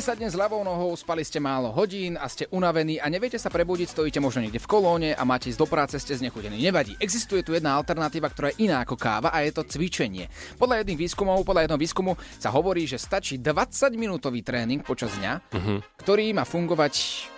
Ste 0.00 0.16
sa 0.16 0.16
dnes 0.16 0.32
ľavou 0.32 0.64
nohou, 0.64 0.96
spali 0.96 1.20
ste 1.20 1.44
málo 1.44 1.76
hodín 1.76 2.16
a 2.16 2.24
ste 2.24 2.48
unavení 2.48 2.96
a 2.96 3.12
neviete 3.12 3.36
sa 3.36 3.52
prebudiť, 3.52 3.92
stojíte 3.92 4.16
možno 4.16 4.40
niekde 4.40 4.56
v 4.56 4.64
kolóne 4.64 5.12
a 5.12 5.28
máte 5.28 5.52
ísť 5.52 5.60
do 5.60 5.68
práce, 5.68 6.00
ste 6.00 6.16
znechutení. 6.16 6.56
Nevadí. 6.56 6.96
Existuje 6.96 7.44
tu 7.44 7.52
jedna 7.52 7.76
alternatíva, 7.76 8.32
ktorá 8.32 8.48
je 8.48 8.64
iná 8.64 8.80
ako 8.80 8.96
káva 8.96 9.28
a 9.28 9.44
je 9.44 9.52
to 9.52 9.60
cvičenie. 9.60 10.32
Podľa 10.56 10.80
jedných 10.80 11.04
výskumov, 11.04 11.44
podľa 11.44 11.68
jedného 11.68 11.84
výskumu 11.84 12.16
sa 12.40 12.48
hovorí, 12.48 12.88
že 12.88 12.96
stačí 12.96 13.36
20 13.36 13.92
minútový 13.92 14.40
tréning 14.40 14.80
počas 14.80 15.12
dňa, 15.20 15.52
Mhm. 15.52 16.00
ktorý 16.00 16.32
má 16.32 16.48
fungovať 16.48 16.94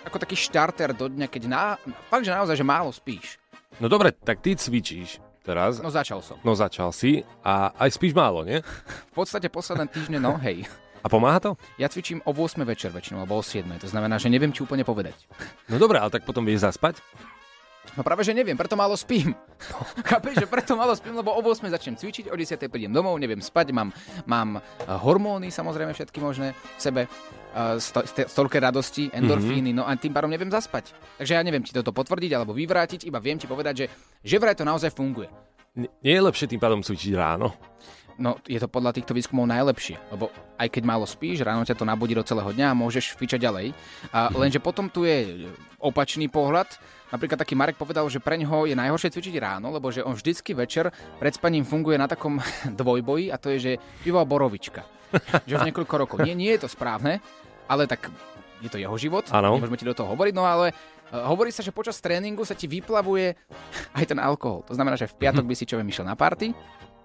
ako 0.07 0.23
taký 0.23 0.39
štarter 0.39 0.95
do 0.95 1.11
dňa, 1.11 1.27
keď 1.27 1.43
na, 1.51 1.75
fakt, 2.07 2.23
že 2.23 2.31
naozaj, 2.31 2.55
že 2.55 2.63
málo 2.63 2.95
spíš. 2.95 3.43
No 3.83 3.91
dobre, 3.91 4.15
tak 4.15 4.39
ty 4.39 4.55
cvičíš 4.55 5.19
teraz. 5.43 5.83
No 5.83 5.91
začal 5.91 6.23
som. 6.23 6.39
No 6.47 6.55
začal 6.55 6.95
si 6.95 7.27
a 7.43 7.75
aj 7.75 7.91
spíš 7.91 8.15
málo, 8.15 8.47
nie? 8.47 8.63
V 9.11 9.13
podstate 9.19 9.51
posledné 9.51 9.91
týždne, 9.91 10.23
no 10.23 10.39
hej. 10.39 10.63
A 11.03 11.11
pomáha 11.11 11.39
to? 11.43 11.51
Ja 11.75 11.91
cvičím 11.91 12.23
o 12.23 12.31
8 12.31 12.63
večer 12.63 12.95
väčšinou, 12.95 13.27
alebo 13.27 13.35
o 13.35 13.43
7. 13.43 13.67
To 13.83 13.91
znamená, 13.91 14.15
že 14.15 14.31
neviem 14.31 14.55
ti 14.55 14.63
úplne 14.63 14.87
povedať. 14.87 15.27
No 15.67 15.75
dobre, 15.75 15.99
ale 15.99 16.07
tak 16.07 16.23
potom 16.23 16.47
vieš 16.47 16.63
zaspať? 16.63 17.03
No 17.93 18.01
práve, 18.01 18.23
že 18.25 18.33
neviem, 18.33 18.57
preto 18.57 18.73
málo 18.73 18.95
spím. 18.97 19.35
Chápeš, 20.09 20.39
že 20.39 20.47
preto 20.49 20.73
málo 20.73 20.95
spím, 20.95 21.19
lebo 21.19 21.35
o 21.35 21.41
8 21.43 21.67
začnem 21.69 21.99
cvičiť, 21.99 22.31
o 22.31 22.35
10 22.39 22.71
prídem 22.71 22.89
domov, 22.95 23.19
neviem 23.19 23.43
spať, 23.43 23.75
mám, 23.75 23.91
mám 24.25 24.57
eh, 24.57 24.63
hormóny 24.87 25.51
samozrejme 25.51 25.93
všetky 25.93 26.17
možné 26.23 26.55
v 26.55 26.81
sebe, 26.81 27.01
eh, 27.05 27.77
sto, 27.77 28.01
stolke 28.07 28.57
radosti, 28.57 29.11
endorfíny, 29.13 29.75
no 29.75 29.85
a 29.85 29.93
tým 29.99 30.15
pádom 30.15 30.31
neviem 30.31 30.49
zaspať. 30.49 30.95
Takže 31.19 31.37
ja 31.37 31.43
neviem 31.43 31.61
ti 31.61 31.75
toto 31.75 31.93
potvrdiť 31.93 32.31
alebo 32.33 32.55
vyvrátiť, 32.55 33.05
iba 33.05 33.19
viem 33.21 33.37
ti 33.37 33.45
povedať, 33.45 33.85
že, 33.85 33.85
že 34.25 34.41
vraj 34.41 34.57
to 34.57 34.65
naozaj 34.65 34.89
funguje. 34.89 35.27
Nie 35.75 36.21
je 36.21 36.25
lepšie 36.29 36.49
tým 36.49 36.61
pádom 36.61 36.85
cvičiť 36.85 37.13
ráno? 37.17 37.49
No, 38.21 38.37
je 38.45 38.61
to 38.61 38.69
podľa 38.69 38.93
týchto 38.93 39.17
výskumov 39.17 39.49
najlepšie, 39.49 39.97
lebo 40.13 40.29
aj 40.61 40.69
keď 40.69 40.83
málo 40.85 41.09
spíš, 41.09 41.41
ráno 41.41 41.65
ťa 41.65 41.73
to 41.73 41.85
nabudí 41.85 42.13
do 42.13 42.21
celého 42.21 42.53
dňa 42.53 42.69
a 42.69 42.77
môžeš 42.77 43.17
fičať 43.17 43.41
ďalej. 43.41 43.73
A 44.13 44.29
lenže 44.37 44.61
potom 44.61 44.85
tu 44.85 45.01
je 45.01 45.49
opačný 45.81 46.29
pohľad. 46.29 46.69
Napríklad 47.09 47.41
taký 47.41 47.57
Marek 47.57 47.77
povedal, 47.77 48.05
že 48.09 48.21
pre 48.21 48.37
ňoho 48.37 48.69
je 48.69 48.77
najhoršie 48.77 49.13
cvičiť 49.13 49.35
ráno, 49.41 49.73
lebo 49.73 49.89
že 49.89 50.05
on 50.05 50.13
vždycky 50.13 50.53
večer 50.53 50.93
pred 51.17 51.33
spaním 51.33 51.65
funguje 51.65 51.97
na 51.97 52.05
takom 52.05 52.37
dvojboji 52.79 53.33
a 53.33 53.41
to 53.41 53.49
je, 53.53 53.57
že 53.59 53.71
pivo 54.05 54.21
a 54.21 54.25
borovička. 54.25 54.85
že 55.49 55.57
už 55.57 55.65
niekoľko 55.69 55.95
rokov. 55.97 56.17
Nie, 56.21 56.37
nie 56.37 56.53
je 56.53 56.65
to 56.65 56.69
správne, 56.69 57.17
ale 57.65 57.89
tak 57.89 58.09
je 58.63 58.69
to 58.71 58.79
jeho 58.79 58.95
život, 58.95 59.27
Áno. 59.35 59.59
nemôžeme 59.59 59.75
ti 59.75 59.83
do 59.83 59.91
toho 59.91 60.15
hovoriť, 60.15 60.33
no 60.33 60.47
ale 60.47 60.71
eh, 60.71 61.19
hovorí 61.19 61.51
sa, 61.51 61.59
že 61.59 61.75
počas 61.75 61.99
tréningu 61.99 62.47
sa 62.47 62.55
ti 62.55 62.65
vyplavuje 62.69 63.35
aj 63.97 64.05
ten 64.07 64.19
alkohol. 64.21 64.63
To 64.69 64.73
znamená, 64.77 64.95
že 64.95 65.11
v 65.11 65.17
piatok 65.19 65.45
by 65.45 65.53
si 65.57 65.67
čo 65.67 65.75
viem 65.75 65.89
išiel 65.91 66.07
na 66.07 66.15
party, 66.15 66.55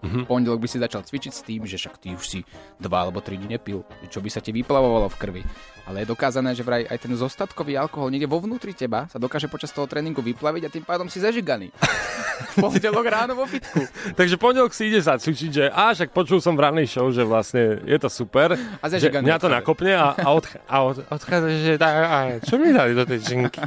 v 0.02 0.24
pondelok 0.26 0.62
by 0.62 0.68
si 0.70 0.78
začal 0.78 1.02
cvičiť 1.02 1.32
s 1.34 1.42
tým, 1.42 1.66
že 1.66 1.76
však 1.78 1.98
ty 1.98 2.14
už 2.14 2.24
si 2.24 2.40
dva 2.78 3.06
alebo 3.06 3.18
tri 3.18 3.34
dní 3.34 3.58
nepil, 3.58 3.82
čo 4.06 4.22
by 4.22 4.30
sa 4.30 4.38
ti 4.38 4.54
vyplavovalo 4.54 5.10
v 5.10 5.18
krvi. 5.18 5.42
Ale 5.88 6.04
je 6.04 6.12
dokázané, 6.12 6.52
že 6.52 6.60
vraj 6.60 6.84
aj 6.84 6.98
ten 7.00 7.16
zostatkový 7.16 7.80
alkohol 7.80 8.12
niekde 8.12 8.28
vo 8.28 8.44
vnútri 8.44 8.76
teba 8.76 9.08
sa 9.08 9.16
dokáže 9.16 9.48
počas 9.48 9.72
toho 9.72 9.88
tréningu 9.88 10.20
vyplaviť 10.20 10.62
a 10.68 10.72
tým 10.72 10.84
pádom 10.84 11.08
si 11.08 11.16
zažiganý. 11.16 11.72
pondelok 12.62 13.06
ráno 13.08 13.32
vo 13.34 13.48
fitku. 13.48 13.82
Takže 14.14 14.36
pondelok 14.36 14.70
si 14.76 14.92
ide 14.92 15.00
zacvičiť, 15.02 15.50
že 15.50 15.64
a 15.72 15.90
však 15.96 16.12
počul 16.14 16.38
som 16.38 16.54
v 16.54 16.68
rannej 16.68 16.86
show, 16.86 17.08
že 17.10 17.24
vlastne 17.24 17.82
je 17.82 17.98
to 17.98 18.08
super. 18.12 18.54
A 18.54 18.86
zažiganý 18.86 19.26
mňa 19.26 19.36
to 19.40 19.48
odchádza. 19.48 19.56
nakopne 19.58 19.92
a, 19.96 20.06
a, 20.14 20.28
odch- 20.30 20.60
a 20.68 20.76
od, 20.84 20.96
odchádza, 21.08 21.48
že 21.56 21.74
tá, 21.80 21.88
a 22.04 22.18
čo 22.42 22.60
mi 22.60 22.70
dali 22.70 22.92
do 22.94 23.04
tej 23.08 23.20
činky? 23.24 23.58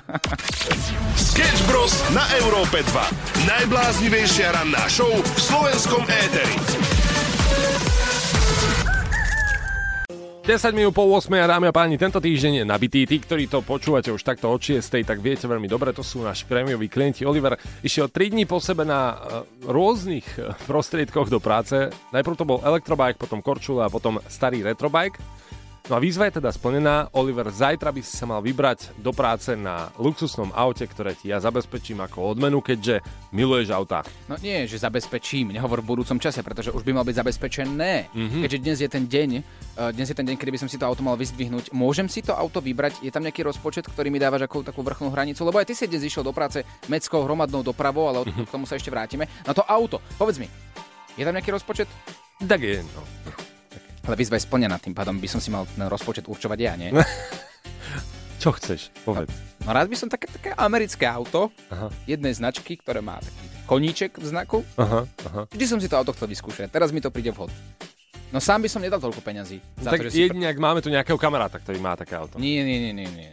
Sketch 1.17 1.61
Bros. 1.67 1.93
na 2.13 2.23
Európe 2.37 2.85
2. 2.85 3.49
Najbláznivejšia 3.49 4.53
ranná 4.55 4.85
show 4.87 5.09
v 5.09 5.39
slovenskom 5.41 6.03
éteri. 6.21 6.55
10 10.41 10.73
minút 10.73 10.97
po 10.97 11.05
8 11.05 11.31
a 11.37 11.47
dámy 11.47 11.69
a 11.69 11.73
páni, 11.73 12.01
tento 12.01 12.17
týždeň 12.17 12.53
je 12.59 12.65
nabitý. 12.65 13.05
Tí, 13.05 13.21
ktorí 13.21 13.45
to 13.45 13.61
počúvate 13.61 14.09
už 14.09 14.25
takto 14.25 14.49
od 14.49 14.57
6, 14.57 15.05
tak 15.05 15.21
viete 15.21 15.45
veľmi 15.45 15.69
dobre, 15.69 15.93
to 15.93 16.01
sú 16.01 16.25
naši 16.25 16.49
prémioví 16.49 16.89
klienti. 16.89 17.23
Oliver 17.29 17.55
išiel 17.85 18.09
3 18.09 18.33
dní 18.33 18.49
po 18.49 18.57
sebe 18.57 18.81
na 18.81 19.13
e, 19.13 19.17
rôznych 19.69 20.25
e, 20.41 20.51
prostriedkoch 20.65 21.29
do 21.29 21.37
práce. 21.37 21.93
Najprv 22.09 22.35
to 22.35 22.49
bol 22.49 22.59
elektrobike, 22.65 23.21
potom 23.21 23.39
korčula 23.39 23.85
a 23.85 23.93
potom 23.93 24.17
starý 24.25 24.65
retrobike. 24.65 25.21
No 25.89 25.97
a 25.97 26.03
výzva 26.03 26.29
je 26.29 26.37
teda 26.37 26.53
splnená. 26.53 27.09
Oliver, 27.11 27.49
zajtra 27.49 27.89
by 27.89 27.99
si 27.99 28.13
sa 28.13 28.23
mal 28.23 28.39
vybrať 28.39 28.95
do 28.95 29.09
práce 29.09 29.51
na 29.53 29.89
luxusnom 29.97 30.53
aute, 30.53 30.85
ktoré 30.85 31.17
ti 31.17 31.27
ja 31.27 31.37
zabezpečím 31.37 31.99
ako 31.99 32.31
odmenu, 32.31 32.61
keďže 32.61 33.01
miluješ 33.29 33.73
autá. 33.73 34.05
No 34.25 34.37
nie, 34.37 34.63
že 34.65 34.77
zabezpečím, 34.77 35.51
nehovor 35.51 35.81
v 35.81 35.91
budúcom 35.91 36.15
čase, 36.15 36.39
pretože 36.41 36.69
už 36.69 36.85
by 36.85 36.93
mal 36.93 37.03
byť 37.03 37.17
zabezpečené. 37.17 38.13
Mhm. 38.13 38.39
Keďže 38.39 38.59
dnes 38.61 38.77
je 38.77 38.89
ten 38.89 39.03
deň, 39.03 39.29
eh, 39.35 39.91
dnes 39.91 40.07
je 40.07 40.15
ten 40.15 40.23
deň, 40.23 40.35
kedy 40.37 40.51
by 40.53 40.59
som 40.61 40.69
si 40.69 40.77
to 40.77 40.85
auto 40.85 41.01
mal 41.01 41.17
vyzdvihnúť. 41.17 41.73
Môžem 41.73 42.05
si 42.05 42.21
to 42.21 42.31
auto 42.31 42.61
vybrať? 42.61 43.01
Je 43.01 43.09
tam 43.09 43.25
nejaký 43.25 43.41
rozpočet, 43.41 43.83
ktorý 43.83 44.07
mi 44.07 44.21
dávaš 44.21 44.45
ako 44.45 44.63
takú 44.63 44.79
vrchnú 44.81 45.09
hranicu? 45.09 45.43
Lebo 45.43 45.59
aj 45.59 45.65
ty 45.65 45.73
si 45.73 45.89
dnes 45.89 46.05
išiel 46.05 46.21
do 46.21 46.31
práce 46.31 46.61
meckou 46.87 47.25
hromadnou 47.25 47.65
dopravou, 47.65 48.05
ale 48.05 48.21
Mhm. 48.21 48.27
od- 48.37 48.47
k 48.47 48.53
tomu 48.53 48.63
sa 48.63 48.77
ešte 48.77 48.87
vrátime. 48.87 49.27
Na 49.43 49.51
to 49.51 49.65
auto, 49.65 49.97
povedz 50.15 50.37
mi, 50.37 50.47
je 51.17 51.25
tam 51.25 51.33
nejaký 51.33 51.51
rozpočet? 51.51 51.89
Tak 52.39 52.61
je, 52.61 52.79
no. 52.85 53.01
Ale 54.01 54.15
výzva 54.17 54.37
je 54.37 54.45
splnená, 54.49 54.81
tým 54.81 54.97
pádom 54.97 55.17
by 55.21 55.27
som 55.29 55.37
si 55.37 55.53
mal 55.53 55.69
ten 55.69 55.85
rozpočet 55.85 56.25
určovať 56.25 56.57
ja, 56.57 56.73
nie? 56.73 56.89
Čo 58.41 58.57
chceš? 58.57 58.89
Povedz. 59.05 59.29
No 59.61 59.69
rád 59.69 59.85
by 59.85 59.93
som 59.93 60.09
také, 60.09 60.25
také 60.25 60.57
americké 60.57 61.05
auto, 61.05 61.53
Aha. 61.69 61.93
jednej 62.09 62.33
značky, 62.33 62.73
ktoré 62.81 62.97
má 62.97 63.21
taký 63.21 63.45
koníček 63.69 64.17
v 64.17 64.25
znaku. 64.25 64.57
Aha, 64.81 65.05
aha. 65.05 65.41
Vždy 65.53 65.65
som 65.69 65.77
si 65.77 65.85
to 65.85 65.93
auto 65.93 66.09
chcel 66.17 66.25
vyskúšať, 66.25 66.73
teraz 66.73 66.89
mi 66.89 66.97
to 66.97 67.13
príde 67.13 67.29
vhod. 67.29 67.53
No 68.33 68.41
sám 68.41 68.65
by 68.65 68.69
som 68.71 68.81
nedal 68.81 68.97
toľko 68.97 69.21
peňazí. 69.21 69.61
Za 69.77 69.93
tak 69.93 70.01
to, 70.01 70.09
že 70.09 70.17
si 70.17 70.25
jedine, 70.25 70.49
ak 70.49 70.57
máme 70.57 70.81
tu 70.81 70.89
nejakého 70.89 71.19
kamaráta, 71.21 71.61
ktorý 71.61 71.77
má 71.77 71.93
také 71.93 72.17
auto. 72.17 72.41
Nie, 72.41 72.65
nie, 72.65 72.89
nie, 72.89 72.93
nie, 72.97 73.09
nie. 73.13 73.29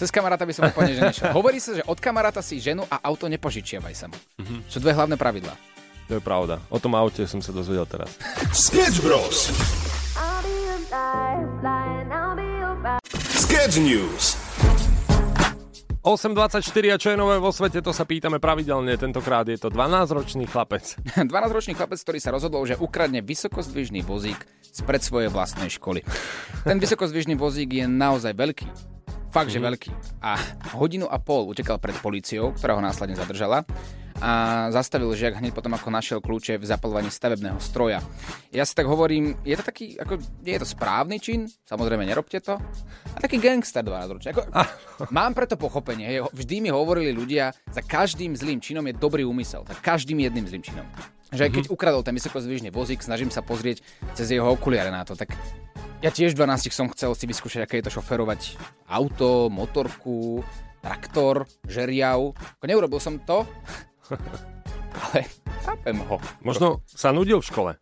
Cez 0.00 0.08
kamaráta 0.08 0.48
by 0.48 0.54
som 0.56 0.66
úplne 0.72 0.96
že 0.96 1.02
nešiel. 1.04 1.30
Hovorí 1.36 1.60
sa, 1.60 1.76
že 1.76 1.84
od 1.84 1.98
kamaráta 2.00 2.40
si 2.40 2.58
ženu 2.58 2.82
a 2.88 2.98
auto 3.04 3.28
nepožičiavaj 3.28 3.94
sa 3.94 4.06
mu. 4.08 4.16
Mhm. 4.40 4.64
Sú 4.72 4.80
dve 4.80 4.96
hlavné 4.96 5.20
pravidlá. 5.20 5.73
To 6.04 6.14
je 6.14 6.22
pravda. 6.22 6.60
O 6.68 6.76
tom 6.76 6.92
aute 6.94 7.24
som 7.24 7.40
sa 7.40 7.48
dozvedel 7.48 7.88
teraz. 7.88 8.12
Sketch 8.52 9.00
Bros. 9.00 9.48
Sketch 13.34 13.80
News. 13.80 14.36
8.24 16.04 16.60
a 16.92 17.00
čo 17.00 17.08
je 17.08 17.16
nové 17.16 17.40
vo 17.40 17.48
svete, 17.48 17.80
to 17.80 17.88
sa 17.88 18.04
pýtame 18.04 18.36
pravidelne. 18.36 18.92
Tentokrát 18.94 19.48
je 19.48 19.56
to 19.56 19.72
12-ročný 19.72 20.44
chlapec. 20.44 21.00
12-ročný 21.16 21.72
chlapec, 21.72 21.96
ktorý 21.96 22.20
sa 22.20 22.28
rozhodol, 22.28 22.68
že 22.68 22.76
ukradne 22.76 23.24
vysokozdvižný 23.24 24.04
vozík 24.04 24.36
spred 24.60 25.00
svojej 25.00 25.32
vlastnej 25.32 25.72
školy. 25.72 26.04
Ten 26.60 26.76
vysokozdvižný 26.76 27.32
vozík 27.34 27.72
je 27.72 27.88
naozaj 27.88 28.36
veľký. 28.36 28.68
Fakt, 29.32 29.48
že 29.48 29.56
Mhm. 29.56 29.64
veľký. 29.64 29.90
A 30.20 30.36
hodinu 30.76 31.08
a 31.08 31.16
pol 31.16 31.48
utekal 31.48 31.80
pred 31.80 31.96
políciou, 31.96 32.52
ktorá 32.52 32.76
ho 32.76 32.84
následne 32.84 33.16
zadržala 33.16 33.64
a 34.22 34.66
zastavil 34.70 35.10
žiak 35.14 35.42
hneď 35.42 35.50
potom, 35.50 35.74
ako 35.74 35.90
našiel 35.90 36.18
kľúče 36.22 36.58
v 36.60 36.64
zapalovaní 36.66 37.10
stavebného 37.10 37.58
stroja. 37.58 37.98
Ja 38.54 38.62
si 38.62 38.74
tak 38.74 38.86
hovorím, 38.86 39.34
je 39.42 39.58
to 39.58 39.64
taký, 39.66 39.98
ako, 39.98 40.22
nie 40.46 40.54
je 40.54 40.62
to 40.62 40.68
správny 40.70 41.18
čin, 41.18 41.50
samozrejme 41.66 42.06
nerobte 42.06 42.38
to, 42.38 42.54
a 43.10 43.18
taký 43.18 43.42
gangster 43.42 43.82
12 43.82 44.14
ročný. 44.14 44.28
Ako, 44.30 44.42
mám 45.10 45.34
preto 45.34 45.58
pochopenie, 45.58 46.06
hej, 46.06 46.18
vždy 46.30 46.62
mi 46.62 46.70
hovorili 46.70 47.10
ľudia, 47.10 47.50
za 47.74 47.82
každým 47.82 48.38
zlým 48.38 48.62
činom 48.62 48.86
je 48.86 48.94
dobrý 48.94 49.26
úmysel, 49.26 49.66
za 49.66 49.74
každým 49.74 50.22
jedným 50.22 50.46
zlým 50.46 50.62
činom. 50.62 50.86
Že 51.34 51.50
aj 51.50 51.50
keď 51.50 51.64
ukradol 51.74 52.06
ten 52.06 52.14
vysokozvižný 52.14 52.70
vozík, 52.70 53.02
snažím 53.02 53.34
sa 53.34 53.42
pozrieť 53.42 53.82
cez 54.14 54.30
jeho 54.30 54.46
okuliare 54.46 54.94
na 54.94 55.02
to, 55.02 55.18
tak 55.18 55.34
ja 56.04 56.12
tiež 56.12 56.36
v 56.36 56.46
12 56.46 56.70
som 56.70 56.86
chcel 56.92 57.16
si 57.18 57.24
vyskúšať, 57.26 57.66
aké 57.66 57.80
je 57.80 57.90
to 57.90 57.96
šoferovať 57.98 58.60
auto, 58.86 59.48
motorku, 59.50 60.44
traktor, 60.84 61.48
žeriav. 61.64 62.36
Neurobil 62.60 63.00
som 63.00 63.16
to, 63.24 63.48
ale 64.94 65.24
chápem 65.64 65.98
ho. 66.04 66.16
Možno 66.44 66.84
sa 66.86 67.10
nudil 67.10 67.40
v 67.40 67.48
škole. 67.48 67.72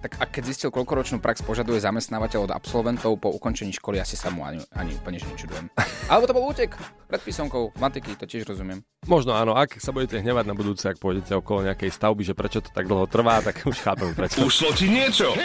Tak 0.00 0.16
a 0.16 0.24
keď 0.24 0.42
zistil, 0.48 0.72
koľkoročnú 0.72 1.20
prax 1.20 1.44
požaduje 1.44 1.76
zamestnávateľ 1.76 2.48
od 2.48 2.52
absolventov 2.56 3.20
po 3.20 3.36
ukončení 3.36 3.68
školy, 3.76 4.00
asi 4.00 4.16
sa 4.16 4.32
mu 4.32 4.48
ani, 4.48 4.64
ani 4.72 4.96
úplne 4.96 5.20
že 5.20 5.28
nečudujem. 5.28 5.68
Alebo 6.08 6.24
to 6.24 6.32
bol 6.32 6.48
útek 6.48 6.72
pred 7.04 7.20
písomkou 7.20 7.76
matiky, 7.76 8.16
to 8.16 8.24
tiež 8.24 8.48
rozumiem. 8.48 8.80
Možno 9.04 9.36
áno, 9.36 9.52
ak 9.52 9.76
sa 9.76 9.92
budete 9.92 10.24
hnevať 10.24 10.44
na 10.48 10.56
budúce, 10.56 10.88
ak 10.88 10.96
pôjdete 10.96 11.36
okolo 11.36 11.68
nejakej 11.68 11.92
stavby, 11.92 12.24
že 12.24 12.32
prečo 12.32 12.64
to 12.64 12.72
tak 12.72 12.88
dlho 12.88 13.04
trvá, 13.12 13.44
tak 13.44 13.60
už 13.60 13.76
chápem 13.76 14.16
prečo. 14.16 14.40
Ušlo 14.40 14.72
ti 14.72 14.88
niečo? 14.88 15.36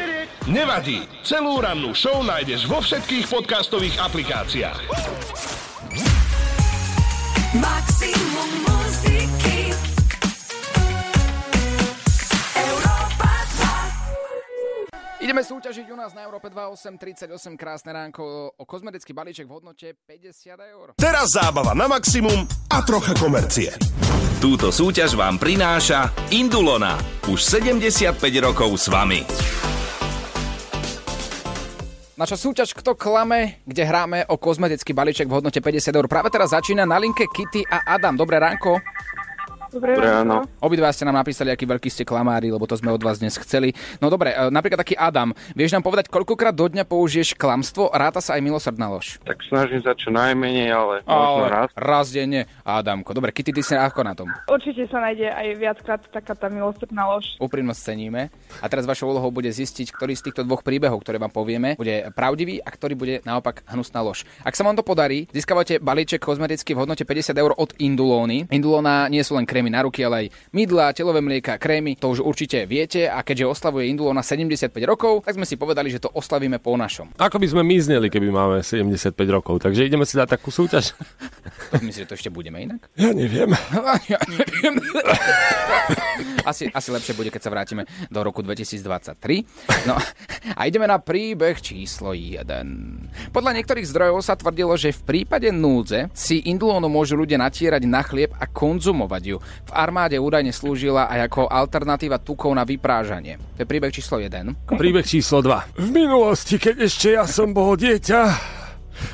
Nevadí. 0.48 1.04
Celú 1.28 1.60
rannú 1.60 1.92
show 1.92 2.24
nájdeš 2.24 2.64
vo 2.72 2.80
všetkých 2.80 3.28
podcastových 3.28 4.00
aplikáciách. 4.08 4.80
Maximum 7.60 8.05
Ideme 15.26 15.42
súťažiť 15.42 15.90
u 15.90 15.98
nás 15.98 16.14
na 16.14 16.22
Európe 16.22 16.54
2838 16.54 17.58
krásne 17.58 17.90
ránko 17.90 18.54
o 18.62 18.64
kozmetický 18.70 19.10
balíček 19.10 19.50
v 19.50 19.58
hodnote 19.58 19.98
50 20.06 20.54
eur. 20.54 20.94
Teraz 21.02 21.34
zábava 21.34 21.74
na 21.74 21.90
maximum 21.90 22.46
a 22.70 22.86
trocha 22.86 23.18
komercie. 23.18 23.74
Túto 24.38 24.70
súťaž 24.70 25.18
vám 25.18 25.42
prináša 25.42 26.14
Indulona. 26.30 27.02
Už 27.26 27.42
75 27.42 28.22
rokov 28.38 28.70
s 28.78 28.86
vami. 28.86 29.26
Naša 32.22 32.38
súťaž 32.38 32.78
Kto 32.78 32.94
klame, 32.94 33.66
kde 33.66 33.82
hráme 33.82 34.30
o 34.30 34.38
kozmetický 34.38 34.94
balíček 34.94 35.26
v 35.26 35.42
hodnote 35.42 35.58
50 35.58 35.90
eur. 35.90 36.06
Práve 36.06 36.30
teraz 36.30 36.54
začína 36.54 36.86
na 36.86 37.02
linke 37.02 37.26
Kitty 37.26 37.66
a 37.66 37.98
Adam. 37.98 38.14
Dobré 38.14 38.38
ránko. 38.38 38.78
Dobré 39.74 39.98
Dobré 39.98 40.12
ráno. 40.12 40.46
Obidva 40.62 40.94
ste 40.94 41.06
nám 41.06 41.18
napísali, 41.18 41.50
aký 41.50 41.66
veľký 41.66 41.90
ste 41.90 42.04
klamári, 42.06 42.54
lebo 42.54 42.68
to 42.70 42.78
sme 42.78 42.94
od 42.94 43.02
vás 43.02 43.18
dnes 43.18 43.34
chceli. 43.40 43.74
No 43.98 44.14
dobre, 44.14 44.32
e, 44.32 44.50
napríklad 44.54 44.82
taký 44.82 44.94
Adam. 44.94 45.34
Vieš 45.58 45.74
nám 45.74 45.84
povedať, 45.86 46.12
koľkokrát 46.12 46.54
do 46.54 46.70
dňa 46.70 46.86
použiješ 46.86 47.34
klamstvo? 47.34 47.90
Ráta 47.90 48.22
sa 48.22 48.38
aj 48.38 48.42
milosrdná 48.46 48.92
lož. 48.92 49.18
Tak 49.26 49.42
snažím 49.48 49.82
sa 49.82 49.98
čo 49.98 50.14
najmenej, 50.14 50.70
ale 50.70 50.96
možno 51.02 51.16
Ale 51.16 51.48
raz. 51.50 51.70
raz 51.74 52.06
denne. 52.14 52.46
Adamko. 52.62 53.14
Dobre, 53.16 53.34
Kitty, 53.34 53.52
ty 53.56 53.62
si 53.66 53.74
ako 53.74 54.02
na 54.06 54.14
tom? 54.14 54.30
Určite 54.46 54.86
sa 54.92 55.02
nájde 55.02 55.34
aj 55.34 55.48
viackrát 55.58 56.02
taká 56.14 56.38
tá 56.38 56.48
milosrdná 56.52 57.10
lož. 57.10 57.26
Úprimnosť 57.42 57.82
ceníme. 57.82 58.30
A 58.62 58.66
teraz 58.70 58.86
vašou 58.86 59.10
úlohou 59.10 59.34
bude 59.34 59.50
zistiť, 59.50 59.90
ktorý 59.92 60.14
z 60.14 60.30
týchto 60.30 60.42
dvoch 60.46 60.62
príbehov, 60.62 61.02
ktoré 61.02 61.18
vám 61.18 61.34
povieme, 61.34 61.80
bude 61.80 62.10
pravdivý 62.14 62.62
a 62.62 62.70
ktorý 62.70 62.94
bude 62.94 63.16
naopak 63.26 63.66
hnusná 63.70 64.02
lož. 64.06 64.24
Ak 64.46 64.54
sa 64.54 64.62
vám 64.62 64.78
to 64.78 64.86
podarí, 64.86 65.26
získavate 65.34 65.82
balíček 65.82 66.22
kozmetický 66.22 66.74
v 66.78 66.86
hodnote 66.86 67.06
50 67.06 67.34
eur 67.36 67.52
od 67.56 67.72
Indulóny. 67.82 68.50
Indulóna 68.50 69.08
nie 69.10 69.22
sú 69.22 69.36
len 69.38 69.46
krémy 69.66 69.74
na 69.74 69.82
ruky, 69.82 70.06
ale 70.06 70.30
aj 70.30 70.54
mydla, 70.54 70.94
telové 70.94 71.26
mlieka, 71.26 71.58
krémy. 71.58 71.98
To 71.98 72.14
už 72.14 72.22
určite 72.22 72.70
viete 72.70 73.10
a 73.10 73.26
keďže 73.26 73.50
oslavuje 73.50 73.90
Indulóna 73.90 74.22
75 74.22 74.70
rokov, 74.86 75.26
tak 75.26 75.42
sme 75.42 75.46
si 75.50 75.58
povedali, 75.58 75.90
že 75.90 75.98
to 75.98 76.14
oslavíme 76.14 76.62
po 76.62 76.78
našom. 76.78 77.10
Ako 77.18 77.42
by 77.42 77.48
sme 77.50 77.66
my 77.66 77.76
zneli, 77.82 78.14
keby 78.14 78.30
máme 78.30 78.62
75 78.62 79.18
rokov. 79.34 79.66
Takže 79.66 79.90
ideme 79.90 80.06
si 80.06 80.22
dať 80.22 80.38
takú 80.38 80.54
súťaž. 80.54 80.94
To 81.66 81.82
myslíš, 81.82 82.06
že 82.06 82.10
to 82.10 82.14
ešte 82.14 82.30
budeme 82.30 82.62
inak? 82.62 82.78
Ja 82.94 83.10
neviem. 83.10 83.50
ja 84.14 84.22
neviem. 84.30 84.78
asi, 86.50 86.70
asi 86.70 86.90
lepšie 86.94 87.18
bude, 87.18 87.34
keď 87.34 87.42
sa 87.42 87.52
vrátime 87.52 87.90
do 88.08 88.20
roku 88.22 88.46
2023. 88.46 89.90
No 89.90 89.98
a 90.54 90.62
ideme 90.70 90.86
na 90.86 91.02
príbeh 91.02 91.58
číslo 91.58 92.14
1. 92.14 92.46
Podľa 93.34 93.52
niektorých 93.58 93.90
zdrojov 93.90 94.22
sa 94.22 94.38
tvrdilo, 94.38 94.78
že 94.78 94.94
v 94.94 95.02
prípade 95.04 95.50
núdze 95.50 96.14
si 96.14 96.46
indulónu 96.46 96.86
môžu 96.86 97.18
ľudia 97.18 97.42
natierať 97.42 97.82
na 97.90 98.06
chlieb 98.06 98.32
a 98.38 98.46
konzumovať 98.46 99.24
ju. 99.26 99.38
V 99.66 99.72
armáde 99.74 100.18
údajne 100.22 100.52
slúžila 100.52 101.10
aj 101.10 101.32
ako 101.32 101.42
alternatíva 101.50 102.22
tukov 102.22 102.54
na 102.54 102.68
vyprážanie. 102.68 103.42
To 103.58 103.64
je 103.64 103.68
príbeh 103.68 103.92
číslo 103.94 104.22
1. 104.22 104.70
Príbeh 104.76 105.06
číslo 105.06 105.42
2. 105.42 105.80
V 105.80 105.90
minulosti, 105.90 106.62
keď 106.62 106.76
ešte 106.86 107.08
ja 107.16 107.26
som 107.26 107.54
bol 107.56 107.74
dieťa, 107.80 108.22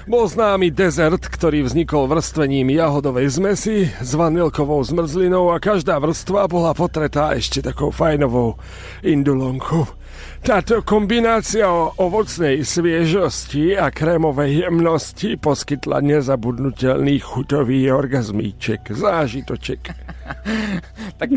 bol 0.05 0.29
známy 0.29 0.69
dezert, 0.69 1.25
ktorý 1.25 1.65
vznikol 1.65 2.05
vrstvením 2.05 2.69
jahodovej 2.69 3.27
zmesi 3.37 3.89
s 3.89 4.11
vanilkovou 4.13 4.81
zmrzlinou 4.85 5.49
a 5.53 5.57
každá 5.57 5.97
vrstva 5.97 6.45
bola 6.45 6.73
potretá 6.77 7.33
ešte 7.33 7.65
takou 7.65 7.89
fajnovou 7.89 8.57
indulonkou. 9.01 9.89
Táto 10.41 10.81
kombinácia 10.81 11.69
o 11.69 11.93
ovocnej 12.01 12.65
sviežosti 12.65 13.77
a 13.77 13.93
krémovej 13.93 14.65
jemnosti 14.65 15.37
poskytla 15.37 16.01
nezabudnutelný 16.01 17.21
chutový 17.21 17.93
orgazmíček, 17.93 18.89
zážitoček. 18.89 19.93
tak, 21.21 21.29